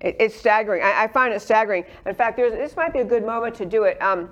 [0.00, 0.82] It, it's staggering.
[0.82, 1.84] I, I, find it staggering.
[2.06, 4.00] In fact, this might be a good moment to do it.
[4.02, 4.30] Um,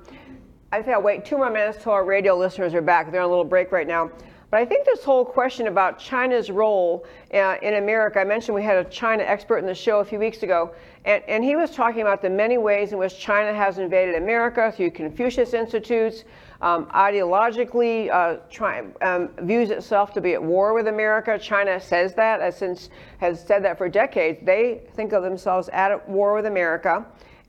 [0.73, 3.11] I think I'll wait two more minutes till our radio listeners are back.
[3.11, 4.11] They're on a little break right now.
[4.51, 7.05] But I think this whole question about China's role
[7.35, 10.19] uh, in America, I mentioned we had a China expert in the show a few
[10.19, 13.77] weeks ago, and, and he was talking about the many ways in which China has
[13.77, 16.25] invaded America through Confucius Institutes,
[16.61, 21.39] um, ideologically uh, try, um, views itself to be at war with America.
[21.39, 24.41] China says that, since has said that for decades.
[24.43, 27.07] They think of themselves at war with America,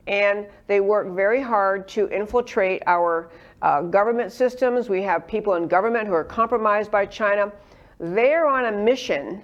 [0.07, 4.89] and they work very hard to infiltrate our uh, government systems.
[4.89, 7.51] We have people in government who are compromised by China.
[7.99, 9.41] They're on a mission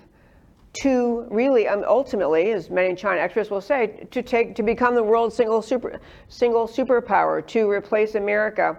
[0.73, 5.03] to really, um, ultimately, as many China experts will say, to take to become the
[5.03, 8.77] world's single super single superpower, to replace America.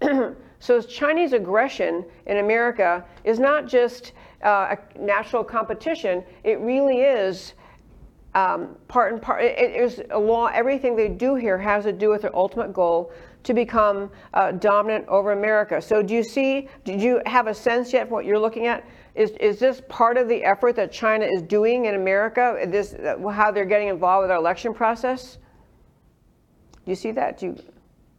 [0.58, 7.54] So Chinese aggression in America is not just uh, a natural competition, it really is
[8.34, 9.42] um, part and part.
[9.42, 10.46] It, is a law.
[10.46, 13.12] Everything they do here has to do with their ultimate goal
[13.44, 15.80] to become uh, dominant over America.
[15.80, 16.68] So, do you see?
[16.84, 18.84] Did you have a sense yet of what you're looking at?
[19.14, 22.58] Is is this part of the effort that China is doing in America?
[22.66, 22.94] This
[23.32, 25.38] how they're getting involved with our election process?
[26.84, 27.38] Do you see that?
[27.38, 27.56] Do you?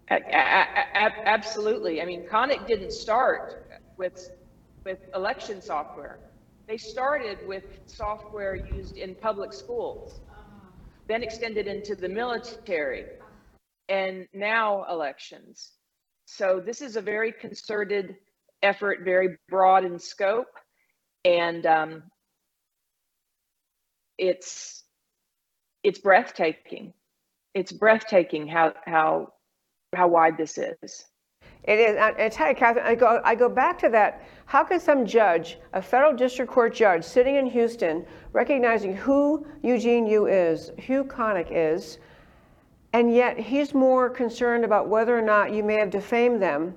[0.09, 0.15] A-
[0.95, 2.01] a- Absolutely.
[2.01, 3.41] I mean, Konnech didn't start
[3.97, 4.13] with,
[4.85, 6.21] with election software.
[6.67, 10.21] They started with software used in public schools,
[11.09, 13.05] then extended into the military,
[13.89, 15.73] and now elections.
[16.25, 18.15] So this is a very concerted
[18.63, 20.47] effort, very broad in scope,
[21.25, 22.03] and um,
[24.17, 24.83] it's
[25.83, 26.93] it's breathtaking.
[27.53, 29.33] It's breathtaking how how
[29.93, 31.05] how wide this is.
[31.63, 31.97] It is.
[31.97, 34.23] I tell you, Catherine, I go, I go back to that.
[34.45, 40.07] How can some judge, a federal district court judge sitting in Houston, recognizing who Eugene
[40.07, 41.99] Yu is, who Konnech is,
[42.93, 46.73] and yet he's more concerned about whether or not you may have defamed them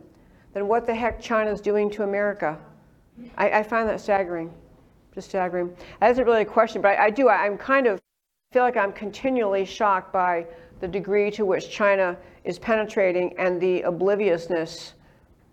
[0.55, 2.59] than what the heck China's doing to America?
[3.39, 4.53] I, I find that staggering.
[5.15, 5.75] Just staggering.
[6.01, 7.29] That isn't really a question, but I, I do.
[7.29, 8.01] I, I'm kind of
[8.53, 10.47] feel like I'm continually shocked by
[10.81, 14.95] the degree to which China is penetrating and the obliviousness,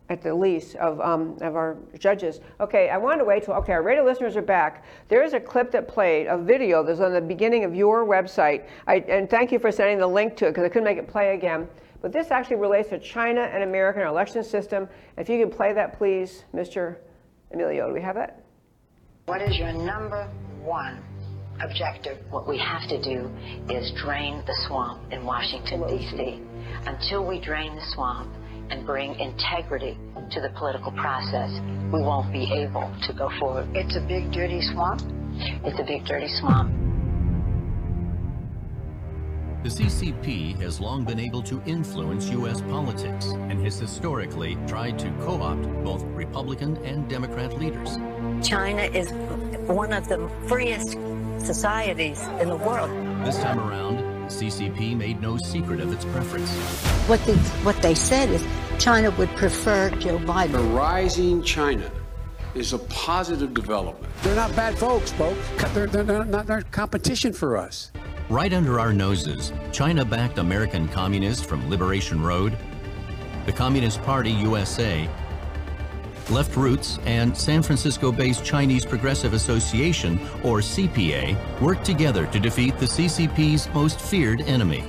[0.09, 2.39] at the least, of, um, of our judges.
[2.61, 4.85] Okay, I wanted to wait till, okay, our radio listeners are back.
[5.09, 8.67] There is a clip that played, a video that's on the beginning of your website.
[8.87, 11.07] I, and thank you for sending the link to it because I couldn't make it
[11.07, 11.67] play again.
[12.01, 14.87] But this actually relates to China and American election system.
[15.17, 16.97] If you could play that, please, Mr.
[17.51, 17.87] Emilio.
[17.87, 18.43] Do we have that?
[19.25, 20.29] What is your number
[20.63, 21.03] one
[21.61, 22.17] objective?
[22.29, 23.31] What we have to do
[23.69, 26.41] is drain the swamp in Washington, D.C.
[26.85, 28.33] Until we drain the swamp
[28.69, 29.97] and bring integrity
[30.31, 31.51] to the political process,
[31.91, 33.67] we won't be able to go forward.
[33.73, 35.01] It's a big dirty swamp.
[35.63, 36.73] It's a big, dirty swamp.
[39.63, 42.61] The CCP has long been able to influence U.S.
[42.61, 47.97] politics and has historically tried to co opt both Republican and Democrat leaders.
[48.47, 49.11] China is
[49.67, 50.97] one of the freest
[51.39, 52.89] societies in the world.
[53.25, 56.49] This time around, the CCP made no secret of its preference.
[57.07, 58.45] What they, what they said is
[58.79, 60.75] China would prefer Joe The Biden.
[60.75, 61.89] rising China
[62.53, 64.11] is a positive development.
[64.23, 65.39] They're not bad folks, folks.
[65.73, 67.91] They're, they're, they're not they're competition for us.
[68.29, 72.57] Right under our noses, China backed American communists from Liberation Road,
[73.45, 75.09] the Communist Party USA,
[76.29, 82.77] Left Roots, and San Francisco based Chinese Progressive Association, or CPA, worked together to defeat
[82.77, 84.83] the CCP's most feared enemy.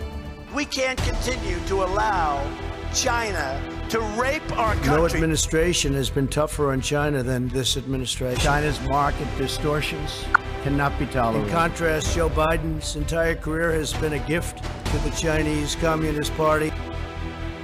[0.55, 2.45] We can't continue to allow
[2.93, 4.97] China to rape our country.
[4.97, 8.41] No administration has been tougher on China than this administration.
[8.41, 10.25] China's market distortions
[10.63, 11.49] cannot be tolerated.
[11.49, 16.73] In contrast, Joe Biden's entire career has been a gift to the Chinese Communist Party.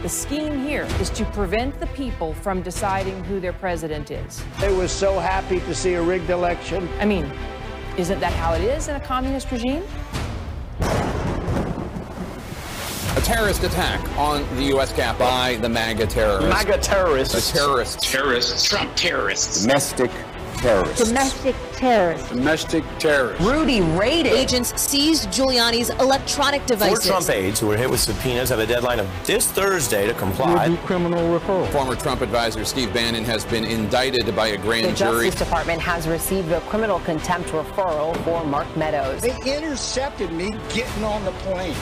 [0.05, 4.45] The scheme here is to prevent the people from deciding who their president is.
[4.61, 6.91] They were so happy to see a rigged election.
[7.01, 7.33] I mean,
[7.97, 9.83] isn't that how it is in a communist regime?
[13.17, 14.93] A terrorist attack on the U.S.
[14.93, 16.53] Cap by the MAGA terrorists.
[16.53, 17.53] MAGA terrorists.
[17.53, 18.13] The terrorists.
[18.13, 18.69] Terrorists.
[18.69, 19.63] Trump terrorists.
[19.63, 20.11] Domestic
[20.65, 21.09] terrorists.
[21.09, 22.29] Domestic terrorists.
[22.31, 23.45] Domestic terrorists.
[23.45, 24.33] Rudy raided.
[24.33, 26.89] Agents seized Giuliani's electronic devices.
[26.89, 27.27] Four devices.
[27.27, 30.75] Trump aides who were hit with subpoenas have a deadline of this Thursday to comply.
[30.87, 31.69] criminal referral.
[31.71, 35.17] Former Trump advisor Steve Bannon has been indicted by a grand The jury.
[35.17, 39.21] The Justice Department has received a criminal contempt referral for Mark Meadows.
[39.21, 41.77] They intercepted me getting on the plane.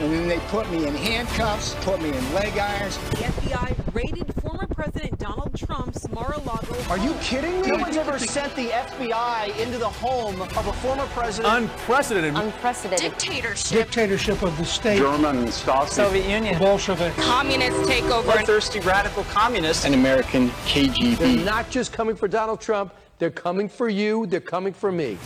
[0.00, 2.98] And then they put me in handcuffs, put me in leg irons.
[2.98, 6.76] The FBI raided former President Donald Trump's Mar-a-Lago.
[6.90, 7.68] Are you kidding me?
[7.68, 11.54] No one's ever sent the FBI into the home of a former president.
[11.54, 12.34] Unprecedented.
[12.34, 13.12] Unprecedented.
[13.12, 13.78] Dictatorship.
[13.78, 14.98] Dictatorship of the state.
[14.98, 15.88] German Stasi.
[15.90, 16.58] Soviet Union.
[16.58, 17.14] Bolshevik.
[17.14, 18.24] Communist takeover.
[18.24, 19.84] Bloodthirsty radical communists.
[19.84, 21.18] An American KGB.
[21.18, 25.16] They're not just coming for Donald Trump, they're coming for you, they're coming for me.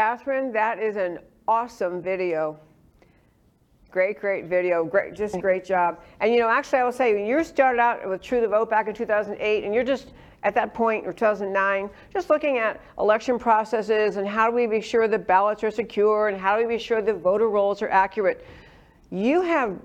[0.00, 2.58] Catherine, that is an awesome video.
[3.90, 4.82] Great, great video.
[4.82, 6.00] Great, just great job.
[6.20, 8.70] And you know, actually, I will say, when you started out with True the Vote
[8.70, 13.38] back in 2008, and you're just at that point, or 2009, just looking at election
[13.38, 16.76] processes and how do we be sure the ballots are secure and how do we
[16.76, 18.46] be sure the voter rolls are accurate,
[19.10, 19.78] you have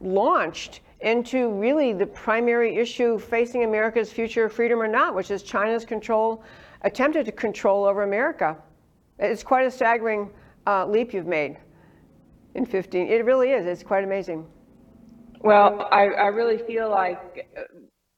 [0.00, 5.84] launched into really the primary issue facing America's future freedom or not, which is China's
[5.84, 6.42] control,
[6.84, 8.56] attempted to control over America.
[9.18, 10.30] It's quite a staggering
[10.66, 11.58] uh, leap you've made
[12.54, 13.08] in 15.
[13.08, 13.66] It really is.
[13.66, 14.46] It's quite amazing.
[15.40, 17.62] Well, I, I really feel like uh,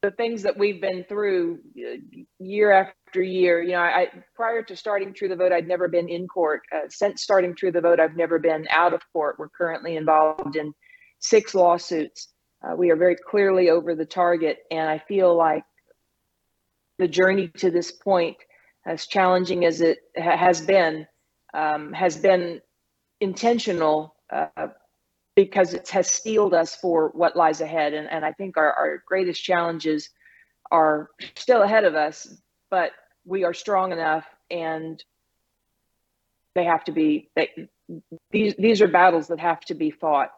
[0.01, 1.97] the things that we've been through uh,
[2.39, 6.09] year after year, you know, I prior to starting True the Vote, I'd never been
[6.09, 6.61] in court.
[6.73, 9.35] Uh, since starting True the Vote, I've never been out of court.
[9.37, 10.73] We're currently involved in
[11.19, 12.29] six lawsuits.
[12.63, 15.63] Uh, we are very clearly over the target, and I feel like
[16.97, 18.37] the journey to this point,
[18.85, 21.07] as challenging as it ha- has been,
[21.53, 22.61] um, has been
[23.19, 24.67] intentional uh,
[25.35, 27.93] because it has steeled us for what lies ahead.
[27.93, 30.09] And, and I think our, our greatest challenges
[30.71, 32.33] are still ahead of us,
[32.69, 32.91] but
[33.25, 35.03] we are strong enough and
[36.55, 37.49] they have to be, they,
[38.31, 40.31] these, these are battles that have to be fought.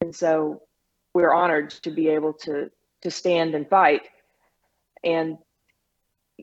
[0.00, 0.62] And so
[1.14, 2.70] we're honored to be able to,
[3.02, 4.02] to stand and fight.
[5.04, 5.38] And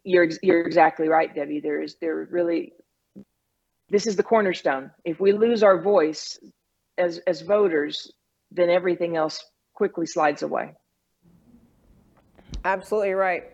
[0.04, 1.60] you're, you're exactly right, Debbie.
[1.60, 2.74] There is, there really,
[3.90, 4.92] this is the cornerstone.
[5.06, 6.38] If we lose our voice,
[7.00, 8.12] as as voters,
[8.52, 10.74] then everything else quickly slides away.
[12.66, 13.52] Absolutely right.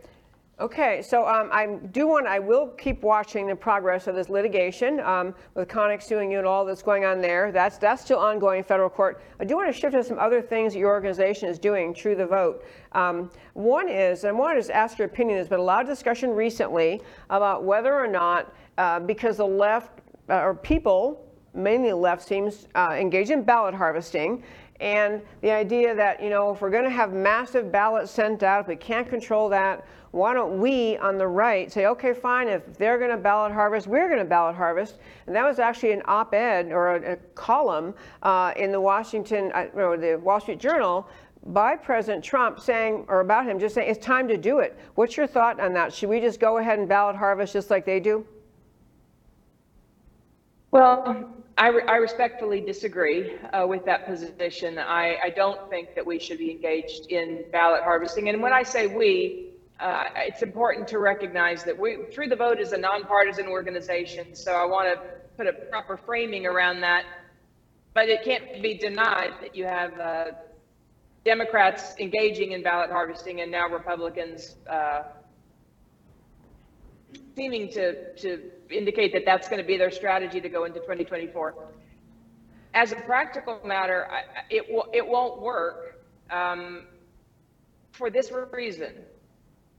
[0.57, 5.01] Okay, so um, I do want, I will keep watching the progress of this litigation
[5.01, 7.51] um, with Konnech suing you and all that's going on there.
[7.51, 9.21] That's that's still ongoing in federal court.
[9.41, 12.15] I do want to shift to some other things that your organization is doing, True
[12.15, 12.63] the Vote.
[12.93, 15.87] Um, one is, and I wanted to ask your opinion, there's been a lot of
[15.89, 19.99] discussion recently about whether or not, uh, because the left,
[20.29, 24.41] uh, or people, mainly the left seems uh, engaged in ballot harvesting.
[24.79, 28.61] And the idea that, you know, if we're going to have massive ballots sent out,
[28.61, 29.85] if we can't control that,
[30.15, 33.85] why don't we on the right say, okay, fine, if they're going to ballot harvest,
[33.85, 34.97] we're going to ballot harvest.
[35.27, 37.93] And that was actually an op ed or a, a column
[38.23, 41.05] uh, in the Washington, uh, or the Wall Street Journal
[41.47, 44.79] by President Trump saying, or about him, just saying, it's time to do it.
[44.95, 45.93] What's your thought on that?
[45.93, 48.25] Should we just go ahead and ballot harvest just like they do?
[50.71, 54.79] Well, I, re- I respectfully disagree uh, with that position.
[54.79, 58.29] I, I don't think that we should be engaged in ballot harvesting.
[58.29, 62.59] And when I say we, uh, it's important to recognize that we, True the Vote
[62.59, 64.33] is a nonpartisan organization.
[64.33, 65.01] So I want to
[65.35, 67.05] put a proper framing around that.
[67.93, 70.25] But it can't be denied that you have uh,
[71.23, 75.03] Democrats engaging in ballot harvesting and now Republicans uh,
[77.35, 81.55] seeming to, to indicate that that's going to be their strategy to go into 2024.
[82.73, 86.83] As a practical matter, I, it, will, it won't work um,
[87.91, 88.93] for this reason.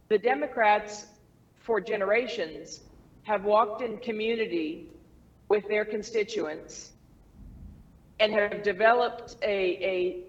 [0.09, 1.07] The Democrats,
[1.59, 2.81] for generations,
[3.25, 4.89] have walked in community
[5.49, 6.93] with their constituents
[8.21, 10.25] and have developed a, a,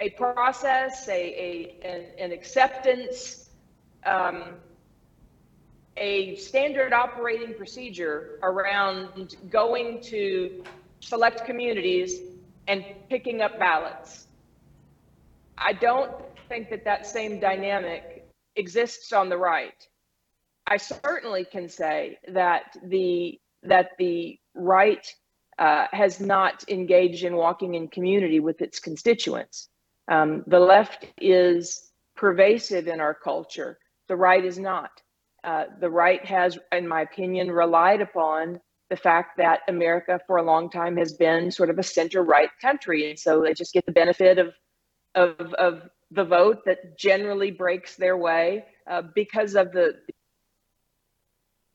[0.00, 3.48] a process, a, a, an, an acceptance,
[4.04, 4.44] um,
[5.96, 10.62] a standard operating procedure around going to
[11.00, 12.20] select communities
[12.68, 14.26] and picking up ballots.
[15.56, 16.12] I don't
[16.48, 18.15] think that that same dynamic
[18.56, 19.86] exists on the right.
[20.66, 25.06] I certainly can say that the that the right
[25.58, 29.68] uh, has not engaged in walking in community with its constituents.
[30.08, 33.78] Um, the left is pervasive in our culture.
[34.08, 34.90] The right is not.
[35.44, 40.42] Uh, the right has, in my opinion, relied upon the fact that America for a
[40.42, 43.10] long time has been sort of a center right country.
[43.10, 44.54] And so they just get the benefit of,
[45.14, 49.96] of, of the vote that generally breaks their way uh, because of the,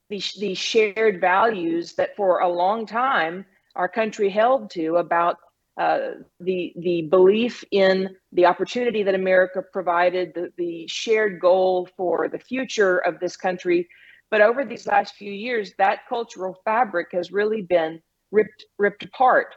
[0.09, 5.38] the, shared values that for a long time our country held to about
[5.77, 6.11] uh,
[6.41, 12.39] the the belief in the opportunity that America provided, the, the shared goal for the
[12.39, 13.88] future of this country.
[14.29, 18.01] But over these last few years, that cultural fabric has really been
[18.32, 19.55] ripped ripped apart.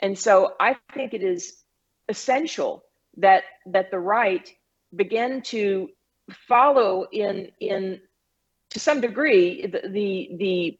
[0.00, 1.62] And so I think it is
[2.08, 2.83] essential
[3.16, 4.50] that that the right
[4.94, 5.88] begin to
[6.48, 8.00] follow in in
[8.70, 10.78] to some degree the the, the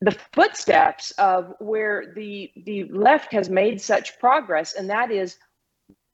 [0.00, 5.36] the footsteps of where the the left has made such progress, and that is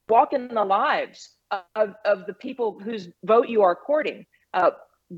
[0.09, 1.31] walking the lives
[1.75, 4.27] of, of the people whose vote you are courting.
[4.53, 4.71] Uh,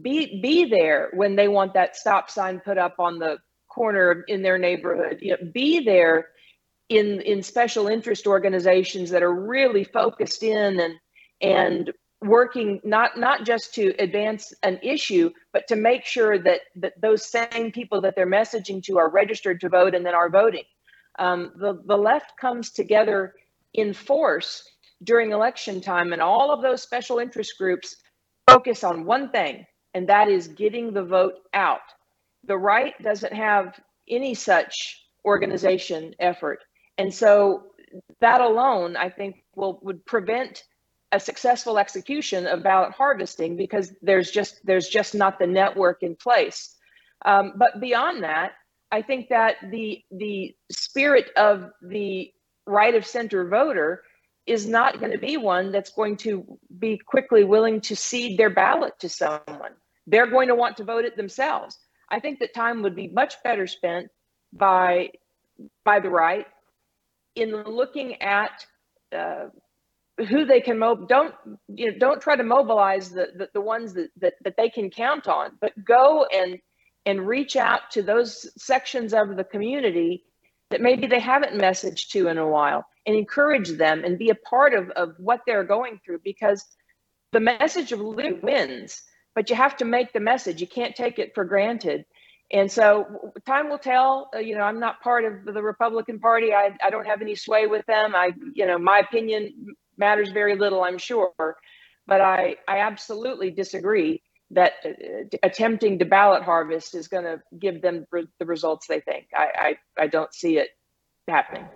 [0.03, 4.43] be be there when they want that stop sign put up on the corner in
[4.43, 5.19] their neighborhood.
[5.21, 6.29] You know, be there
[6.89, 10.95] in in special interest organizations that are really focused in and
[11.41, 16.99] and working not not just to advance an issue but to make sure that that
[17.01, 20.65] those same people that they're messaging to are registered to vote and then are voting
[21.19, 23.35] um, the, the left comes together
[23.75, 24.63] in force
[25.05, 27.97] during election time and all of those special interest groups
[28.49, 31.81] focus on one thing and that is getting the vote out
[32.47, 33.79] the right doesn't have
[34.09, 36.61] any such organization effort.
[36.99, 37.65] And so
[38.21, 40.65] that alone, I think, will would prevent
[41.13, 46.17] a successful execution of ballot harvesting because there's just there's just not the network in
[46.17, 46.75] place.
[47.25, 48.53] Um, but beyond that,
[48.91, 52.33] I think that the the spirit of the
[52.67, 54.03] right of center voter
[54.47, 58.51] is not going to be one that's going to be quickly willing to cede their
[58.51, 59.73] ballot to someone.
[60.07, 61.79] They're going to want to vote it themselves.
[62.09, 64.09] I think that time would be much better spent
[64.53, 65.11] by
[65.85, 66.47] by the right
[67.37, 68.67] in looking at
[69.15, 69.47] uh,
[70.29, 71.09] who they can mob.
[71.09, 71.35] Don't
[71.69, 71.99] you know?
[71.99, 75.53] Don't try to mobilize the the, the ones that, that that they can count on,
[75.61, 76.59] but go and
[77.05, 80.25] and reach out to those sections of the community
[80.71, 84.35] that maybe they haven't messaged to in a while and encourage them and be a
[84.35, 86.65] part of, of what they're going through because
[87.33, 89.03] the message of liberty wins
[89.37, 92.05] but you have to make the message you can't take it for granted
[92.53, 96.53] and so time will tell uh, you know i'm not part of the republican party
[96.53, 100.57] I, I don't have any sway with them i you know my opinion matters very
[100.57, 101.33] little i'm sure
[102.07, 107.83] but i i absolutely disagree that uh, attempting to ballot harvest is going to give
[107.83, 109.27] them re- the results they think.
[109.35, 110.69] I, I, I don't see it
[111.29, 111.67] happening.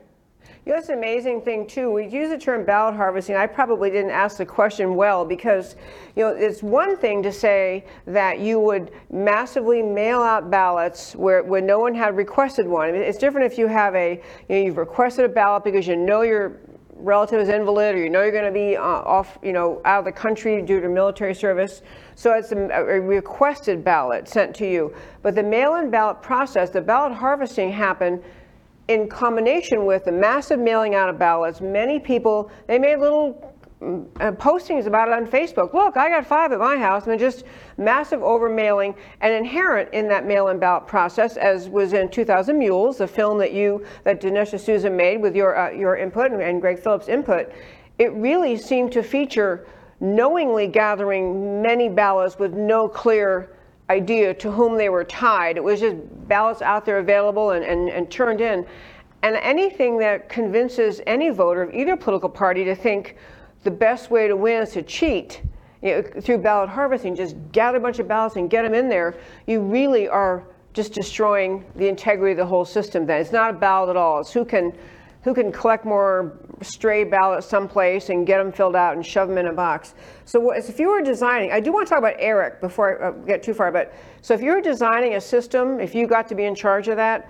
[0.66, 1.90] You know, it's an amazing thing too.
[1.90, 3.34] We use the term ballot harvesting.
[3.34, 5.74] I probably didn't ask the question well because,
[6.16, 11.42] you know, it's one thing to say that you would massively mail out ballots where,
[11.42, 12.94] where no one had requested one.
[12.94, 16.22] It's different if you have a, you know, you've requested a ballot because you know
[16.22, 16.60] you're
[17.02, 20.00] relative is invalid or you know you're going to be uh, off, you know, out
[20.00, 21.80] of the country due to military service.
[22.14, 24.94] So it's a, a requested ballot sent to you.
[25.22, 28.22] But the mail-in ballot process, the ballot harvesting happened
[28.90, 31.60] in combination with the massive mailing out of ballots.
[31.60, 35.72] Many people, they made little uh, postings about it on Facebook.
[35.72, 37.06] Look, I got five at my house.
[37.06, 37.44] I mean, just
[37.78, 42.98] massive over mailing and inherent in that mail-in ballot process, as was in 2000 Mules,
[42.98, 46.60] the film that you, that Dinesh D'Souza made with your, uh, your input and, and
[46.60, 47.52] Greg Phillips' input.
[48.00, 49.68] It really seemed to feature
[50.00, 53.50] knowingly gathering many ballots with no clear
[53.90, 55.56] idea to whom they were tied.
[55.56, 55.96] It was just
[56.28, 58.64] ballots out there available and, and, and turned in.
[59.22, 63.16] And anything that convinces any voter of either political party to think,
[63.64, 65.42] the best way to win is to cheat
[65.82, 67.14] you know, through ballot harvesting.
[67.16, 69.16] Just gather a bunch of ballots and get them in there.
[69.46, 73.04] You really are just destroying the integrity of the whole system.
[73.04, 74.20] Then it's not a ballot at all.
[74.20, 74.72] It's who can
[75.22, 79.38] who can collect more stray ballots someplace and get them filled out and shove them
[79.38, 79.94] in a box.
[80.24, 83.10] So if you were designing, I do want to talk about ERIC before I uh,
[83.12, 83.92] get too far, but
[84.22, 86.96] so if you were designing a system, if you got to be in charge of
[86.96, 87.28] that,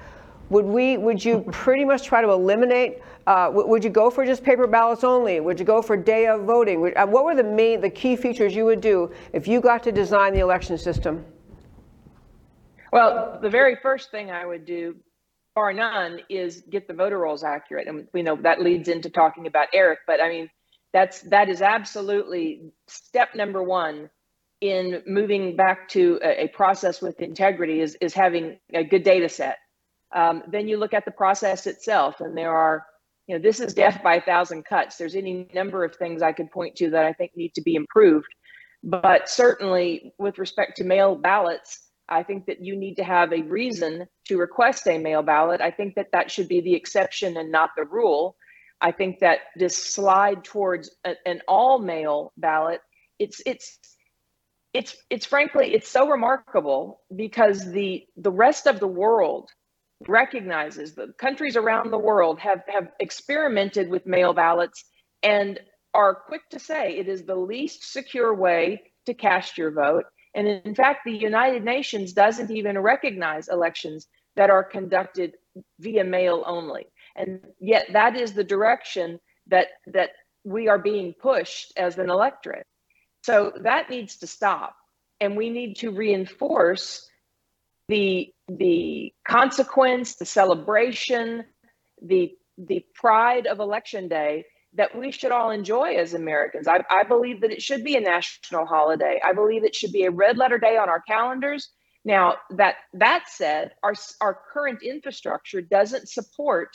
[0.51, 0.97] would we?
[0.97, 3.03] Would you pretty much try to eliminate?
[3.27, 5.39] Uh, would you go for just paper ballots only?
[5.39, 6.81] Would you go for day of voting?
[6.81, 9.83] Would, uh, what were the main, the key features you would do if you got
[9.85, 11.25] to design the election system?
[12.93, 14.97] Well, the very first thing I would do,
[15.55, 19.47] bar none, is get the voter rolls accurate, and we know that leads into talking
[19.47, 19.99] about ERIC.
[20.07, 20.51] But I mean,
[20.93, 24.11] that's that is absolutely step number one
[24.61, 29.29] in moving back to a, a process with integrity is is having a good data
[29.29, 29.59] set
[30.13, 32.85] um, then you look at the process itself, and there are,
[33.27, 34.97] you know, this is death by a thousand cuts.
[34.97, 37.77] There's any number of things I could point to that I think need to be
[37.77, 38.29] improved.
[38.83, 43.43] But certainly, with respect to mail ballots, I think that you need to have a
[43.43, 45.61] reason to request a mail ballot.
[45.61, 48.37] I think that that should be the exception and not the rule.
[48.81, 52.81] I think that this slide towards a, an all mail ballot,
[53.19, 53.79] it's it's
[54.73, 59.51] it's it's frankly it's so remarkable because the the rest of the world
[60.09, 64.85] recognizes the countries around the world have, have experimented with mail ballots
[65.23, 65.61] and
[65.93, 70.05] are quick to say it is the least secure way to cast your vote.
[70.35, 75.35] And in fact, the United Nations doesn't even recognize elections that are conducted
[75.81, 76.87] via mail only.
[77.17, 79.19] And yet that is the direction
[79.49, 80.11] that that
[80.45, 82.67] we are being pushed as an electorate.
[83.23, 84.77] So that needs to stop.
[85.21, 87.07] And we need to reinforce
[87.89, 91.45] the the consequence, the celebration,
[92.01, 94.45] the the pride of election day
[94.75, 96.69] that we should all enjoy as Americans.
[96.69, 99.21] I, I believe that it should be a national holiday.
[99.25, 101.71] I believe it should be a red letter day on our calendars.
[102.05, 106.71] Now that that said, our our current infrastructure doesn't support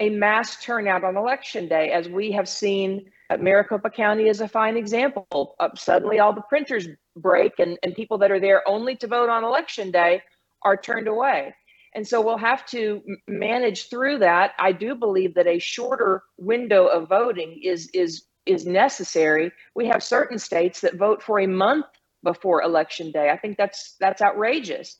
[0.00, 3.06] a mass turnout on election day, as we have seen.
[3.38, 5.54] Maricopa County is a fine example.
[5.58, 9.28] Uh, suddenly, all the printers break, and, and people that are there only to vote
[9.28, 10.22] on election day
[10.62, 11.54] are turned away.
[11.94, 14.52] And so we'll have to manage through that.
[14.58, 19.52] I do believe that a shorter window of voting is is is necessary.
[19.74, 21.86] We have certain states that vote for a month
[22.24, 23.30] before election day.
[23.30, 24.98] I think that's that's outrageous.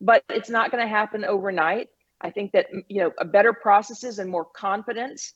[0.00, 1.88] but it's not going to happen overnight.
[2.20, 5.34] I think that you know a better processes and more confidence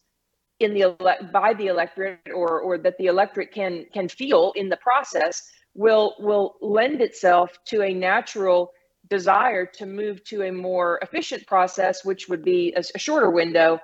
[0.61, 4.68] in the elect by the electorate or or that the electorate can can feel in
[4.68, 5.42] the process
[5.74, 8.70] will will lend itself to a natural
[9.09, 13.80] desire to move to a more efficient process which would be a, a shorter window.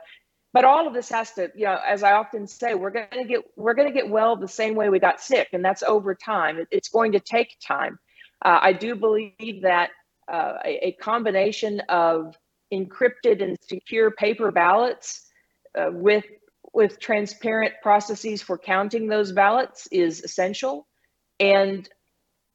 [0.53, 3.25] But all of this has to you know as i often say we're going to
[3.25, 6.15] get we're going to get well the same way we got sick and that's over
[6.15, 6.65] time.
[6.71, 7.99] It's going to take time.
[8.45, 9.91] Uh, i do believe that
[10.33, 12.35] uh, a, a, combination of
[12.73, 15.27] encrypted and secure paper ballots
[15.79, 16.25] uh, with
[16.73, 20.87] with transparent processes for counting those ballots is essential.
[21.41, 21.89] And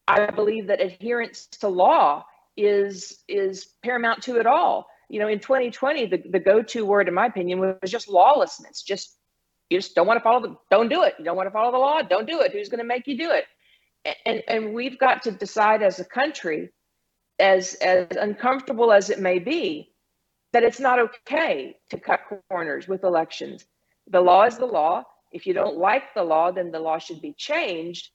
[0.08, 2.26] i believe that adherence to law
[2.58, 4.88] is is paramount to it all.
[5.10, 8.82] You know in 2020 the, the go-to word in my opinion was just lawlessness.
[8.84, 9.18] Just
[9.70, 11.16] you just don't want to follow the don't do it.
[11.20, 12.02] You don't want to follow the law.
[12.02, 12.52] Don't do it.
[12.52, 13.46] Who's going to make you do it?
[14.26, 16.70] And and we've got to decide as a country
[17.40, 19.94] as as uncomfortable as it may be
[20.52, 23.66] that it's not okay to cut corners with elections.
[24.08, 25.04] The law is the law.
[25.32, 28.10] If you don't like the law then the law should be changed.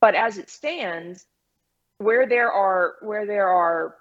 [0.00, 1.26] But as it stands
[2.00, 3.96] where there are where there are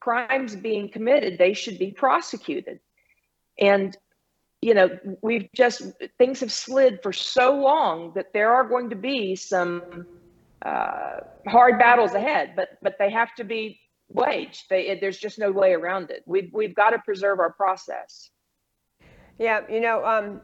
[0.00, 2.78] crimes being committed they should be prosecuted.
[3.58, 3.96] And
[4.62, 4.88] you know
[5.20, 5.82] we've just
[6.16, 10.06] things have slid for so long that there are going to be some
[10.64, 11.16] uh,
[11.48, 14.64] hard battles ahead but but they have to be waged.
[14.70, 16.22] They, there's just no way around it.
[16.26, 18.30] We've, we've got to preserve our process.
[19.38, 20.40] Yeah you know um,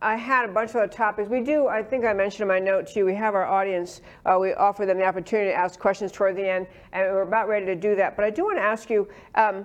[0.00, 1.28] I had a bunch of other topics.
[1.28, 4.00] We do, I think I mentioned in my note to you, we have our audience,
[4.26, 7.48] uh, we offer them the opportunity to ask questions toward the end, and we're about
[7.48, 8.16] ready to do that.
[8.16, 9.64] But I do want to ask you, um,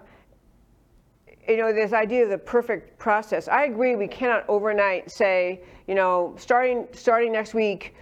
[1.47, 3.47] you know, this idea of the perfect process.
[3.47, 7.95] I agree we cannot overnight say, you know, starting, starting next week,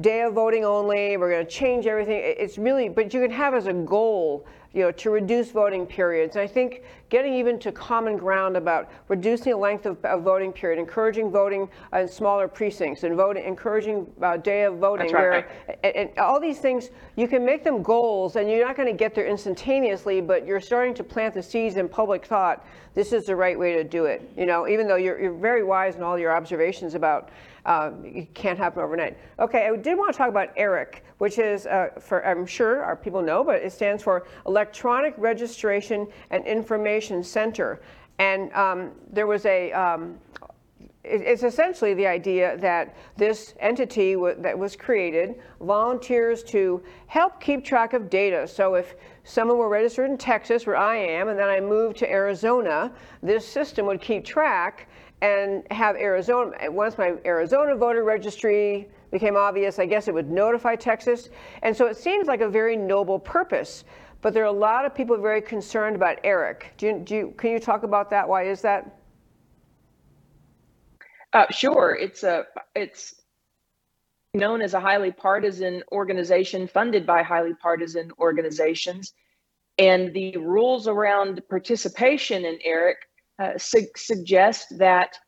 [0.00, 2.20] day of voting only, we're going to change everything.
[2.22, 6.34] It's really, but you can have as a goal you know, to reduce voting periods.
[6.34, 10.52] And I think getting even to common ground about reducing the length of, of voting
[10.52, 15.46] period, encouraging voting in smaller precincts, and voting, encouraging uh, day of voting, That's right.
[15.66, 18.88] where, and, and all these things, you can make them goals, and you're not going
[18.88, 22.66] to get there instantaneously, but you're starting to plant the seeds in public thought.
[22.94, 24.28] This is the right way to do it.
[24.36, 27.30] You know, even though you're, you're very wise in all your observations about
[27.66, 29.16] um, it can't happen overnight.
[29.38, 32.96] Okay, I did want to talk about ERIC, which is, uh, for I'm sure our
[32.96, 37.80] people know, but it stands for Electronic Registration and Information Center.
[38.18, 40.18] And um, there was a, um,
[41.04, 47.92] it's essentially the idea that this entity that was created volunteers to help keep track
[47.92, 48.48] of data.
[48.48, 52.10] So if someone were registered in Texas, where I am, and then I moved to
[52.10, 52.90] Arizona,
[53.22, 54.88] this system would keep track
[55.20, 60.74] and have Arizona, once my Arizona voter registry became obvious, I guess it would notify
[60.74, 61.28] Texas.
[61.62, 63.84] And so it seems like a very noble purpose.
[64.20, 66.64] But there are a lot of people very concerned about ERIC.
[66.76, 68.28] Do you, do you, can you talk about that?
[68.28, 68.98] Why is that?
[71.32, 71.96] Uh, sure.
[72.00, 72.44] It's a
[72.74, 73.14] it's
[74.34, 79.12] known as a highly partisan organization funded by highly partisan organizations,
[79.78, 82.96] and the rules around participation in ERIC
[83.40, 85.18] uh, su- suggest that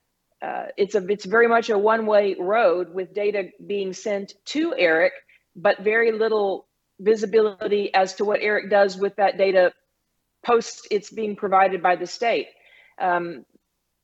[0.42, 5.12] uh, it's a it's very much a one-way road with data being sent to ERIC,
[5.54, 6.68] but very little
[7.00, 9.72] visibility as to what ERIC does with that data
[10.44, 12.48] post it's being provided by the state.
[13.00, 13.44] Um,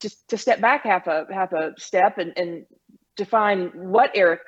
[0.01, 2.67] just to step back half a half a step and, and
[3.17, 4.41] define what ERIC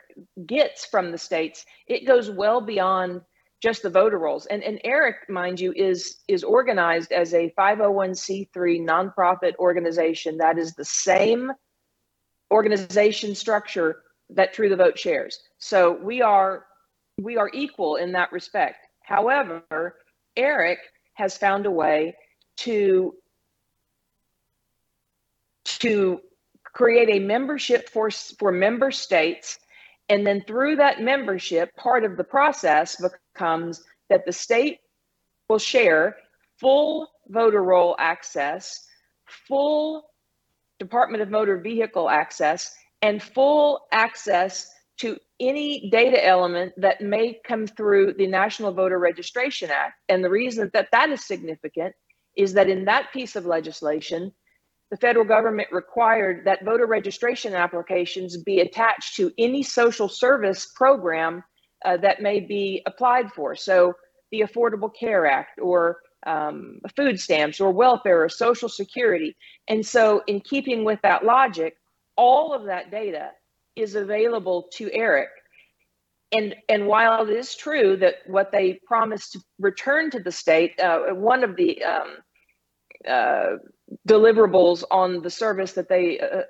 [0.47, 3.21] gets from the states, it goes well beyond
[3.63, 4.47] just the voter rolls.
[4.47, 10.75] And, and ERIC, mind you, is, is organized as a 501c3 nonprofit organization that is
[10.75, 11.51] the same
[12.55, 15.41] organization structure that True the Vote shares.
[15.59, 16.65] So we are
[17.21, 18.87] we are equal in that respect.
[19.03, 19.97] However,
[20.37, 20.79] ERIC
[21.15, 22.17] has found a way
[22.59, 23.15] to
[25.65, 26.21] to
[26.63, 29.59] create a membership for for member states
[30.09, 34.81] and then through that membership, part of the process becomes that the state
[35.49, 36.17] will share
[36.59, 38.87] full voter roll access,
[39.49, 40.11] full
[40.85, 47.67] Department of Motor Vehicle access, and full access to any data element that may come
[47.67, 49.95] through the National Voter Registration Act.
[50.09, 51.95] And the reason that that is significant
[52.37, 54.33] is that in that piece of legislation,
[54.91, 61.43] the federal government required that voter registration applications be attached to any social service program
[61.85, 63.57] uh, that may be applied for.
[63.57, 63.95] So,
[64.31, 69.37] the Affordable Care Act, or um, food stamps, or welfare, or Social Security.
[69.69, 71.77] And so, in keeping with that logic,
[72.17, 73.31] all of that data
[73.77, 75.29] is available to ERIC.
[76.33, 80.79] and and while it is true that what they promised to return to the state,
[80.81, 82.17] uh, one of the um,
[83.09, 83.57] uh,
[84.09, 86.43] deliverables on the service that they uh,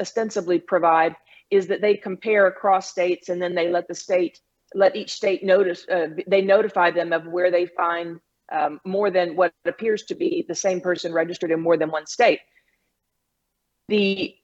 [0.00, 1.14] ostensibly provide
[1.50, 4.40] is that they compare across states and then they let the state
[4.74, 8.18] let each state notice uh, they notify them of where they find
[8.52, 12.06] um, more than what appears to be the same person registered in more than one
[12.06, 12.40] state.
[13.88, 14.34] The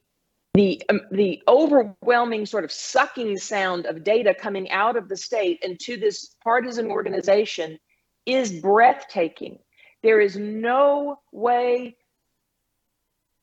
[0.54, 5.60] the um, the overwhelming sort of sucking sound of data coming out of the state
[5.62, 7.78] and to this partisan organization
[8.26, 9.58] is breathtaking.
[10.02, 11.96] There is no way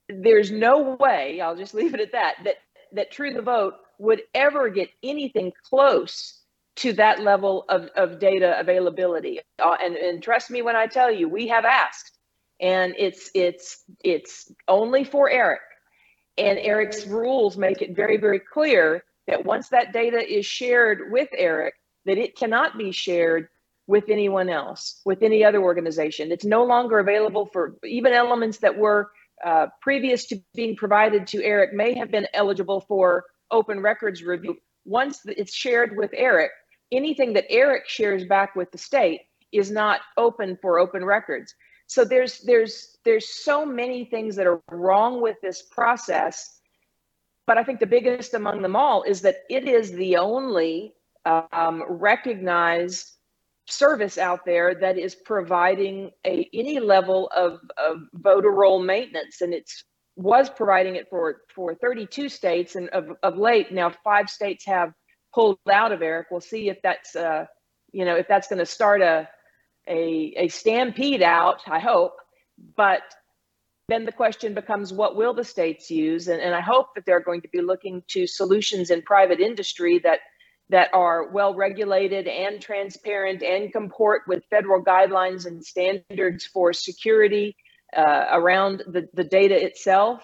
[0.10, 2.56] there's no way i'll just leave it at that that
[2.92, 6.42] that true the vote would ever get anything close
[6.78, 9.40] to that level of, of data availability.
[9.64, 12.12] Uh, and, and trust me when i tell you we have asked
[12.60, 15.62] and it's it's it's only for eric.
[16.38, 21.30] And eric's rules make it very very clear that once that data is shared with
[21.38, 23.48] eric that it cannot be shared
[23.88, 26.32] with anyone else with any other organization.
[26.32, 29.12] It's no longer available for even elements that were
[29.44, 34.58] uh, previous to being provided to Eric may have been eligible for open records review.
[34.86, 36.52] Once it's shared with Eric,
[36.92, 39.22] anything that Eric shares back with the state
[39.52, 41.54] is not open for open records.
[41.88, 46.60] So there's there's there's so many things that are wrong with this process,
[47.46, 50.94] but I think the biggest among them all is that it is the only
[51.26, 53.12] um, recognized
[53.68, 59.54] service out there that is providing a any level of, of voter roll maintenance and
[59.54, 59.84] it's
[60.16, 64.94] was providing it for for 32 states and of, of late now five states have
[65.36, 67.46] pulled out of eric we'll see if that's uh
[67.92, 69.28] you know if that's going to start a
[69.88, 72.14] a a stampede out i hope
[72.76, 73.02] but
[73.88, 77.20] then the question becomes what will the states use and, and i hope that they're
[77.20, 80.20] going to be looking to solutions in private industry that
[80.70, 87.56] that are well regulated and transparent and comport with federal guidelines and standards for security
[87.96, 90.24] uh, around the, the data itself.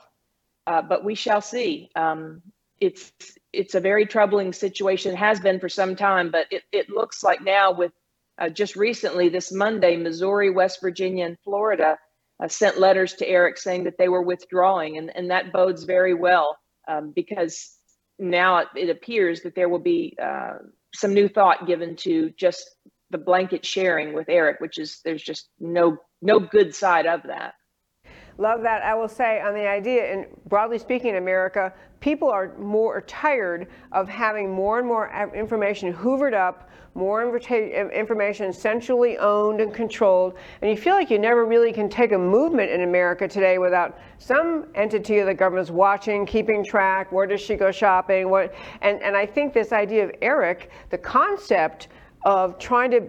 [0.67, 1.89] Uh, but we shall see.
[1.95, 2.41] Um,
[2.79, 3.11] it's
[3.53, 7.41] it's a very troubling situation, has been for some time, but it, it looks like
[7.41, 7.91] now with
[8.39, 11.97] uh, just recently this Monday, Missouri, West Virginia, and Florida
[12.41, 16.13] uh, sent letters to Eric saying that they were withdrawing, and, and that bodes very
[16.13, 17.75] well um, because
[18.19, 20.53] now it appears that there will be uh,
[20.93, 22.69] some new thought given to just
[23.09, 27.53] the blanket sharing with Eric, which is there's just no no good side of that.
[28.41, 28.81] Love that.
[28.81, 33.67] I will say on the idea, and broadly speaking, in America, people are more tired
[33.91, 40.33] of having more and more information hoovered up, more information centrally owned and controlled,
[40.63, 43.99] and you feel like you never really can take a movement in America today without
[44.17, 47.11] some entity of the government's watching, keeping track.
[47.11, 48.27] Where does she go shopping?
[48.27, 48.55] What?
[48.81, 51.89] And and I think this idea of Eric, the concept
[52.25, 53.01] of trying to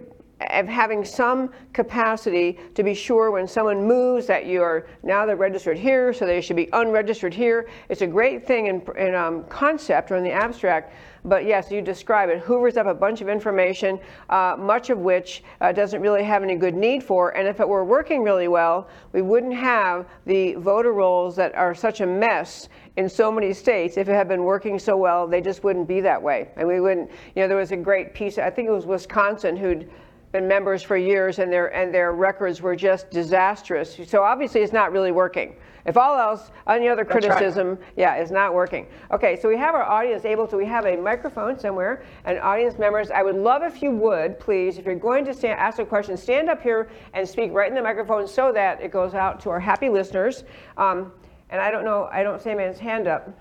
[0.51, 5.35] of having some capacity to be sure when someone moves that you are now they're
[5.35, 7.69] registered here, so they should be unregistered here.
[7.89, 10.93] It's a great thing in, in um, concept or in the abstract,
[11.25, 12.39] but yes, you describe it.
[12.39, 16.55] Hoovers up a bunch of information, uh, much of which uh, doesn't really have any
[16.55, 17.35] good need for.
[17.37, 21.73] And if it were working really well, we wouldn't have the voter rolls that are
[21.73, 22.67] such a mess
[22.97, 23.97] in so many states.
[23.97, 26.49] If it had been working so well, they just wouldn't be that way.
[26.57, 29.55] And we wouldn't, you know, there was a great piece, I think it was Wisconsin,
[29.55, 29.89] who'd
[30.33, 33.97] been members for years and their and their records were just disastrous.
[34.05, 35.55] So obviously it's not really working.
[35.85, 37.79] If all else, any other criticism, right.
[37.97, 38.87] yeah, is not working.
[39.11, 42.79] Okay, so we have our audience able to, we have a microphone somewhere, and audience
[42.79, 45.85] members, I would love if you would, please, if you're going to stand, ask a
[45.85, 49.41] question, stand up here and speak right in the microphone so that it goes out
[49.41, 50.45] to our happy listeners.
[50.77, 51.11] Um,
[51.49, 53.37] and I don't know, I don't see a man's hand up.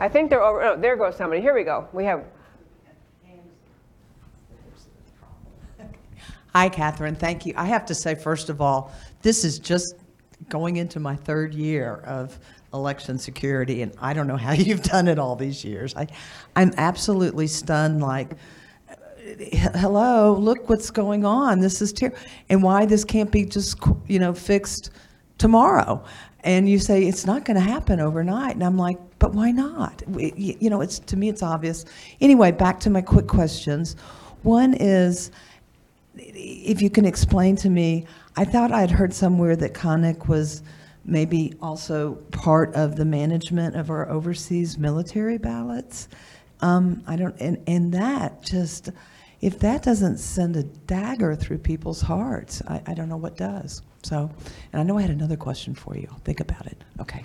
[0.00, 1.40] I think they're over, oh, there goes somebody.
[1.40, 1.88] Here we go.
[1.92, 2.24] We have
[6.56, 7.16] Hi, Catherine.
[7.16, 7.54] Thank you.
[7.56, 8.92] I have to say, first of all,
[9.22, 9.96] this is just
[10.48, 12.38] going into my third year of
[12.72, 15.96] election security, and I don't know how you've done it all these years.
[15.96, 16.06] I,
[16.54, 18.00] I'm absolutely stunned.
[18.00, 18.36] Like,
[19.74, 21.58] hello, look what's going on.
[21.58, 23.76] This is terrible, and why this can't be just
[24.06, 24.90] you know fixed
[25.38, 26.04] tomorrow.
[26.44, 30.04] And you say it's not going to happen overnight, and I'm like, but why not?
[30.16, 31.84] You know, it's to me it's obvious.
[32.20, 33.96] Anyway, back to my quick questions.
[34.44, 35.32] One is
[36.16, 38.06] if you can explain to me,
[38.36, 40.62] I thought I'd heard somewhere that Konnech was
[41.04, 46.08] maybe also part of the management of our overseas military ballots.
[46.60, 48.90] Um, I don't, and, and that just,
[49.40, 53.82] if that doesn't send a dagger through people's hearts, I, I don't know what does.
[54.02, 54.30] So,
[54.72, 56.08] and I know I had another question for you.
[56.10, 56.82] I'll think about it.
[57.00, 57.24] Okay.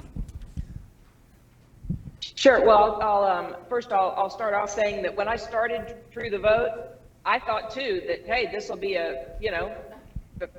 [2.20, 2.66] Sure.
[2.66, 6.40] Well, I'll, um, first I'll, I'll start off saying that when I started True the
[6.40, 6.99] Vote,
[7.30, 9.72] I thought too that, hey, this will be a, you know,
[10.40, 10.50] the,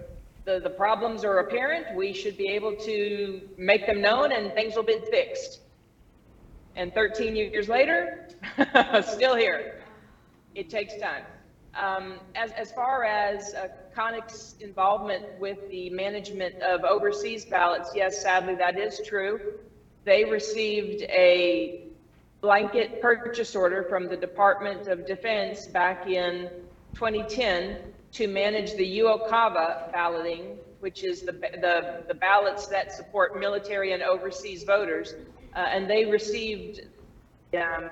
[0.45, 1.97] the, the problems are apparent.
[1.97, 5.63] We should be able to make them known and things will be fixed.
[6.77, 8.29] And 13 years later,
[9.03, 9.83] still here.
[10.55, 11.25] It takes time.
[11.75, 18.23] Um, as, as far as uh, Konnech's involvement with the management of overseas ballots, yes,
[18.23, 19.55] sadly, that is true.
[20.05, 21.90] They received a
[22.41, 26.49] blanket purchase order from the Department of Defense back in
[26.95, 27.79] 2010
[28.13, 34.03] to manage the UOCAVA balloting, which is the, the, the ballots that support military and
[34.03, 35.15] overseas voters.
[35.55, 36.81] Uh, and they received
[37.55, 37.91] um,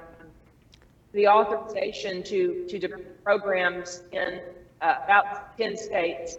[1.13, 2.89] the authorization to, to
[3.23, 4.41] programs in
[4.81, 6.39] uh, about 10 states.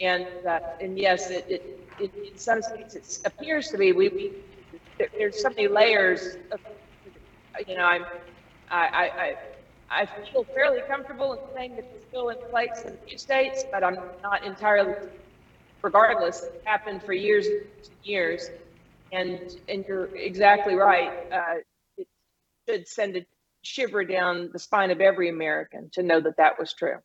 [0.00, 4.08] And, uh, and yes, it, it, it, in some states it appears to be, we,
[4.08, 4.32] we
[4.98, 6.60] there, there's so many layers of,
[7.66, 8.04] you know, I'm,
[8.70, 9.36] I,
[9.90, 13.18] I, I, feel fairly comfortable in saying that it's still in place in a few
[13.18, 14.94] states, but I'm not entirely,
[15.82, 17.66] regardless, it happened for years and
[18.02, 18.50] years.
[19.12, 21.12] And, and you're exactly right.
[21.32, 21.54] Uh,
[21.96, 22.08] it
[22.68, 23.26] should send a
[23.62, 26.96] shiver down the spine of every American to know that that was true.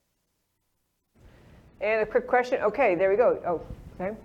[1.79, 2.61] And a quick question.
[2.61, 3.39] Okay, there we go.
[3.45, 3.61] Oh,
[3.99, 4.15] okay.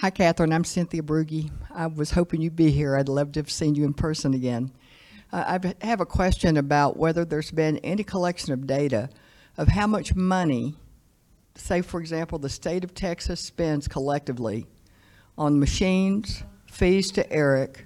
[0.00, 0.50] Hi, Catherine.
[0.50, 1.50] I'm Cynthia Brugge.
[1.70, 2.96] I was hoping you'd be here.
[2.96, 4.72] I'd love to have seen you in person again.
[5.30, 9.10] Uh, I have a question about whether there's been any collection of data
[9.58, 10.74] of how much money,
[11.54, 14.66] say, for example, the state of Texas spends collectively
[15.36, 17.84] on machines, fees to ERIC,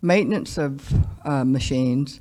[0.00, 0.94] maintenance of
[1.26, 2.20] uh, machines,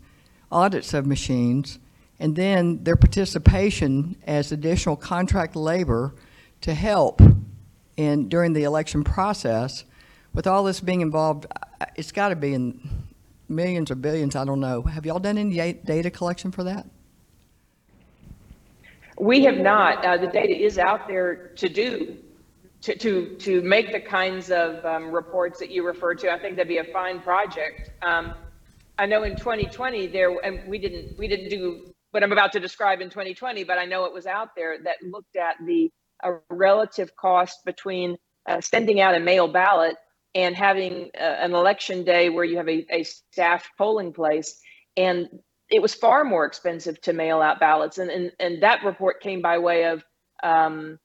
[0.51, 1.79] audits of machines,
[2.19, 6.13] and then their participation as additional contract labor
[6.59, 7.21] to help
[7.97, 9.83] in during the election process.
[10.33, 11.45] With all this being involved,
[11.95, 12.79] it's got to be in
[13.47, 14.35] millions or billions.
[14.35, 14.81] I don't know.
[14.81, 16.87] Have y'all done any data collection for that?
[19.19, 20.03] We have not.
[20.03, 22.17] Uh, the data is out there to do
[22.83, 26.29] to, to, to make the kinds of um, reports that you refer to.
[26.29, 27.91] I think that'd be a fine project.
[28.01, 28.33] Um,
[28.99, 32.59] I know in 2020 there, and we didn't we didn't do what I'm about to
[32.59, 35.89] describe in 2020, but I know it was out there that looked at the
[36.23, 38.17] uh, relative cost between
[38.47, 39.95] uh, sending out a mail ballot
[40.35, 44.59] and having uh, an election day where you have a, a staffed polling place.
[44.97, 45.27] And
[45.69, 47.97] it was far more expensive to mail out ballots.
[47.97, 50.03] And, and, and that report came by way of
[50.43, 50.99] um,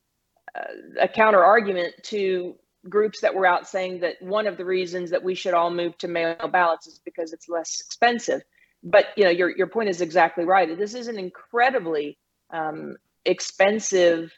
[1.00, 2.56] a counter argument to
[2.88, 5.96] groups that were out saying that one of the reasons that we should all move
[5.98, 8.42] to mail ballots is because it's less expensive.
[8.82, 10.78] But you know, your your point is exactly right.
[10.78, 12.16] This is an incredibly
[12.50, 14.32] um, expensive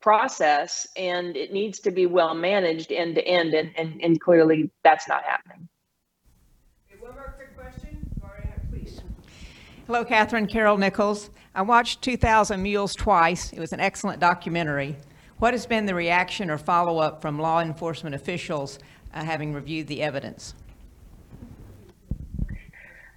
[0.00, 4.70] process, and it needs to be well managed end to end, and and, and clearly
[4.82, 5.68] that's not happening.
[7.00, 7.98] One more quick question,
[8.70, 9.00] please.
[9.86, 11.30] Hello, Catherine Carol Nichols.
[11.54, 13.52] I watched 2,000 Mules twice.
[13.52, 14.96] It was an excellent documentary.
[15.38, 18.78] What has been the reaction or follow up from law enforcement officials
[19.14, 20.54] uh, having reviewed the evidence?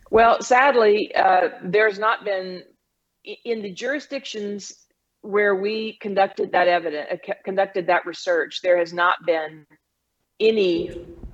[0.09, 2.63] Well, sadly, uh, there's not been
[3.23, 4.82] in the jurisdictions
[5.23, 8.61] where we conducted that evidence, uh, conducted that research.
[8.61, 9.65] There has not been
[10.39, 10.91] any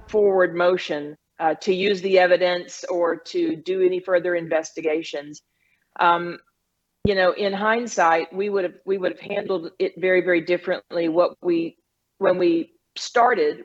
[0.07, 5.41] forward motion uh, to use the evidence or to do any further investigations.
[5.99, 6.37] Um,
[7.03, 11.09] you know, in hindsight, we would have we would have handled it very very differently.
[11.09, 11.77] What we
[12.19, 13.63] when we started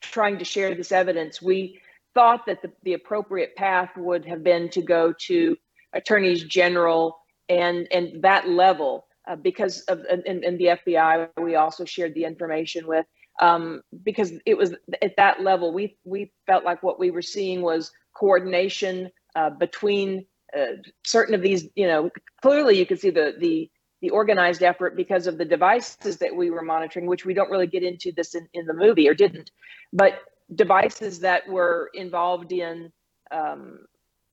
[0.00, 1.80] trying to share this evidence, we
[2.14, 5.56] thought that the, the appropriate path would have been to go to
[5.92, 7.18] attorneys general
[7.50, 12.86] and and that level uh, because of and, the FBI we also shared the information
[12.86, 13.06] with
[13.40, 17.62] um, because it was at that level we we felt like what we were seeing
[17.62, 22.10] was coordination uh, between uh, certain of these, you know,
[22.42, 23.70] clearly you can see the the
[24.02, 27.66] the organized effort because of the devices that we were monitoring, which we don't really
[27.66, 29.50] get into this in, in the movie or didn't,
[29.92, 30.20] but
[30.54, 32.90] devices that were involved in
[33.30, 33.80] um,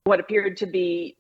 [0.06, 1.17] what appeared to be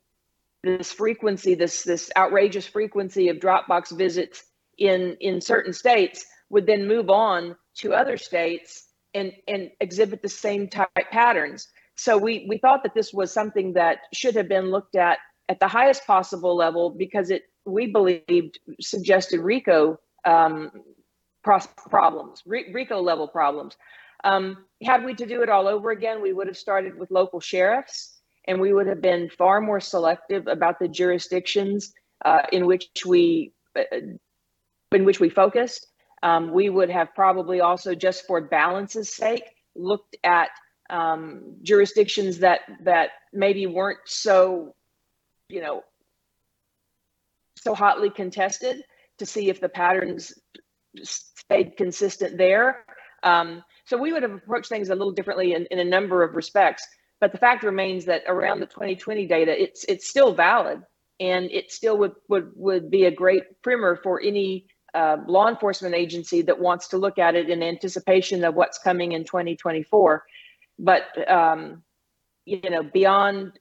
[0.68, 4.44] this frequency, this this outrageous frequency of Dropbox visits
[4.78, 10.30] in in certain states would then move on to other states and and exhibit the
[10.30, 11.68] same type patterns.
[11.98, 15.18] So we, we thought that this was something that should have been looked at
[15.50, 20.72] at the highest possible level because it, we believed, suggested RICO um,
[21.44, 23.78] problems, RICO level problems.
[24.24, 27.40] Um, had we to do it all over again, we would have started with local
[27.40, 28.17] sheriffs
[28.48, 31.94] and we would have been far more selective about the jurisdictions
[32.26, 33.84] uh, in which we uh,
[34.92, 35.88] in which we focused.
[36.24, 39.44] Um, we would have probably also, just for balance's sake,
[39.76, 40.50] looked at
[40.90, 44.74] um, jurisdictions that that maybe weren't so,
[45.50, 45.84] you know,
[47.58, 48.84] so hotly contested
[49.18, 50.34] to see if the patterns
[51.04, 52.86] stayed consistent there.
[53.24, 56.36] Um, so we would have approached things a little differently in, in a number of
[56.36, 56.88] respects.
[57.20, 60.82] But the fact remains that around the 2020 data, it's it's still valid,
[61.20, 65.96] and it still would would would be a great primer for any uh, law enforcement
[65.96, 70.24] agency that wants to look at it in anticipation of what's coming in 2024.
[70.80, 71.84] But um,
[72.46, 73.60] you know, beyond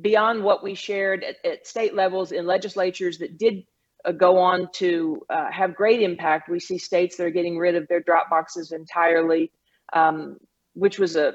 [0.00, 3.64] beyond what we shared at, at state levels in legislatures that did
[4.04, 7.74] uh, go on to uh, have great impact, we see states that are getting rid
[7.74, 9.50] of their drop boxes entirely,
[9.92, 10.36] um,
[10.74, 11.34] which was a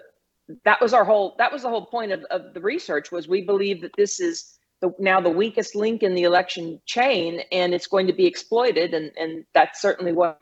[0.66, 3.42] that was our whole that was the whole point of, of the research was we
[3.42, 7.88] believe that this is the, now the weakest link in the election chain and it's
[7.88, 10.40] going to be exploited and and that's certainly what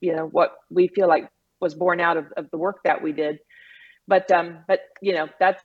[0.00, 1.28] you know what we feel like
[1.60, 3.38] was born out of, of the work that we did.
[4.08, 5.62] But um but you know that's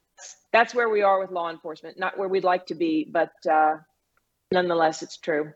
[0.52, 3.76] that's where we are with law enforcement not where we'd like to be but uh
[4.52, 5.52] nonetheless it's true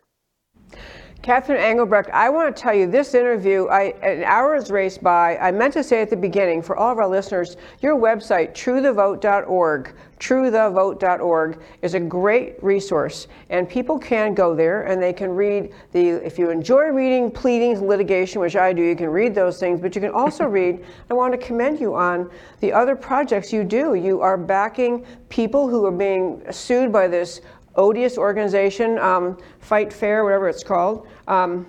[1.21, 5.37] Catherine Engelbrecht, I want to tell you this interview, I, an hour has raced by.
[5.37, 9.93] I meant to say at the beginning, for all of our listeners, your website, truethevote.org,
[10.19, 13.27] truethevote.org, is a great resource.
[13.51, 17.81] And people can go there and they can read the, if you enjoy reading pleadings,
[17.81, 21.13] litigation, which I do, you can read those things, but you can also read, I
[21.13, 23.93] want to commend you on the other projects you do.
[23.93, 27.41] You are backing people who are being sued by this
[27.75, 31.65] odious organization, um, Fight Fair, whatever it's called, um,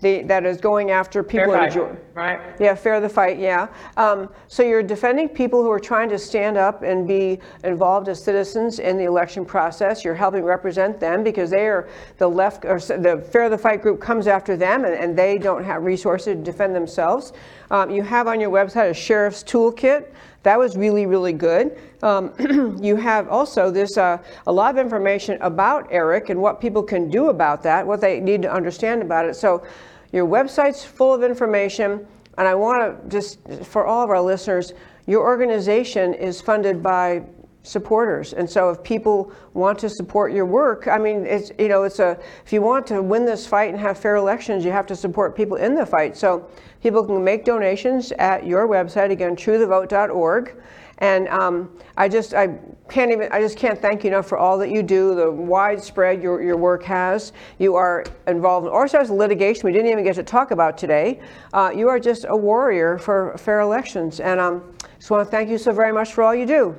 [0.00, 2.40] the, that is going after people Fair in fight, right?
[2.58, 3.68] Yeah, Fair the Fight, yeah.
[3.96, 8.22] Um, so you're defending people who are trying to stand up and be involved as
[8.22, 10.04] citizens in the election process.
[10.04, 14.00] You're helping represent them because they are the left, or the Fair the Fight group
[14.00, 17.32] comes after them and, and they don't have resources to defend themselves.
[17.70, 20.12] Um, you have on your website a sheriff's toolkit.
[20.42, 21.78] That was really, really good.
[22.02, 22.32] Um,
[22.82, 27.08] you have also this uh, a lot of information about ERIC and what people can
[27.10, 29.36] do about that, what they need to understand about it.
[29.36, 29.64] So
[30.12, 32.06] your website's full of information,
[32.38, 34.72] and I want to just for all of our listeners,
[35.06, 37.22] your organization is funded by
[37.62, 41.84] supporters and so if people want to support your work i mean it's you know
[41.84, 44.86] it's a if you want to win this fight and have fair elections you have
[44.86, 46.48] to support people in the fight so
[46.82, 50.56] people can make donations at your website again truethevote.org
[51.02, 52.58] and um, I just I
[52.88, 56.22] can't even I just can't thank you enough for all that you do, the widespread
[56.22, 57.32] your, your work has.
[57.58, 60.78] You are involved in all sorts of litigation we didn't even get to talk about
[60.78, 61.20] today.
[61.52, 64.62] Uh, you are just a warrior for fair elections, and um,
[64.96, 66.76] just want to thank you so very much for all you do.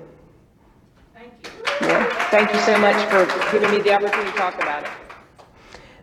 [2.29, 4.89] Thank you so much for giving me the opportunity to talk about it.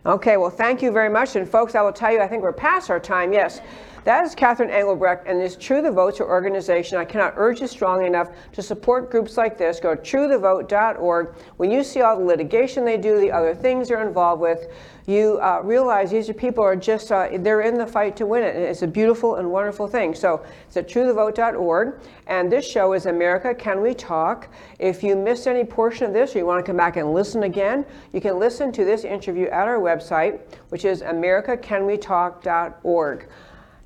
[0.05, 1.35] Okay, well, thank you very much.
[1.35, 3.33] And folks, I will tell you, I think we're past our time.
[3.33, 3.61] Yes.
[4.03, 6.97] That is Catherine Engelbrecht, and this True the Vote's organization.
[6.97, 9.79] I cannot urge you strongly enough to support groups like this.
[9.79, 11.35] Go to truethevote.org.
[11.57, 14.71] When you see all the litigation they do, the other things they're involved with,
[15.11, 18.43] you uh, realize these are people are just uh, they're in the fight to win
[18.43, 18.55] it.
[18.55, 20.15] It's a beautiful and wonderful thing.
[20.15, 21.99] So it's at truethevote.org.
[22.27, 24.47] And this show is America Can We Talk.
[24.79, 27.43] If you missed any portion of this or you want to come back and listen
[27.43, 30.39] again, you can listen to this interview at our website,
[30.69, 33.27] which is americacanwetalk.org.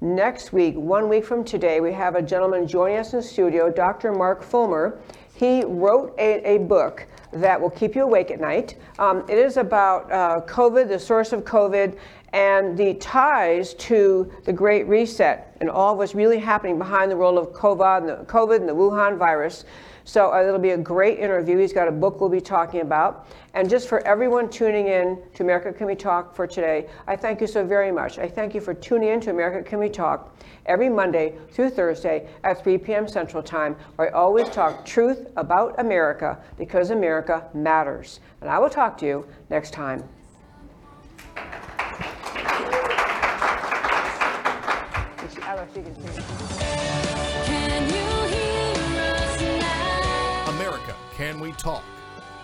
[0.01, 4.11] Next week, one week from today, we have a gentleman joining us in studio, Dr.
[4.11, 4.99] Mark Fulmer.
[5.33, 8.75] He wrote a, a book that will keep you awake at night.
[8.99, 11.97] Um, it is about uh, COVID, the source of COVID,
[12.33, 17.17] and the ties to the Great Reset and all of what's really happening behind the
[17.17, 19.65] world of COVID and the, COVID and the Wuhan virus.
[20.05, 21.57] So uh, it'll be a great interview.
[21.57, 23.27] He's got a book we'll be talking about.
[23.55, 27.41] And just for everyone tuning in to America Can We Talk for today, I thank
[27.41, 28.19] you so very much.
[28.19, 30.37] I thank you for tuning in to America Can We Talk
[30.67, 33.07] every Monday through Thursday at 3 p.m.
[33.07, 38.19] Central Time, where I always talk truth about America because America matters.
[38.41, 40.07] And I will talk to you next time.
[45.47, 46.54] America,
[51.15, 51.83] can we talk?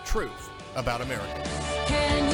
[0.06, 2.31] Truth about America.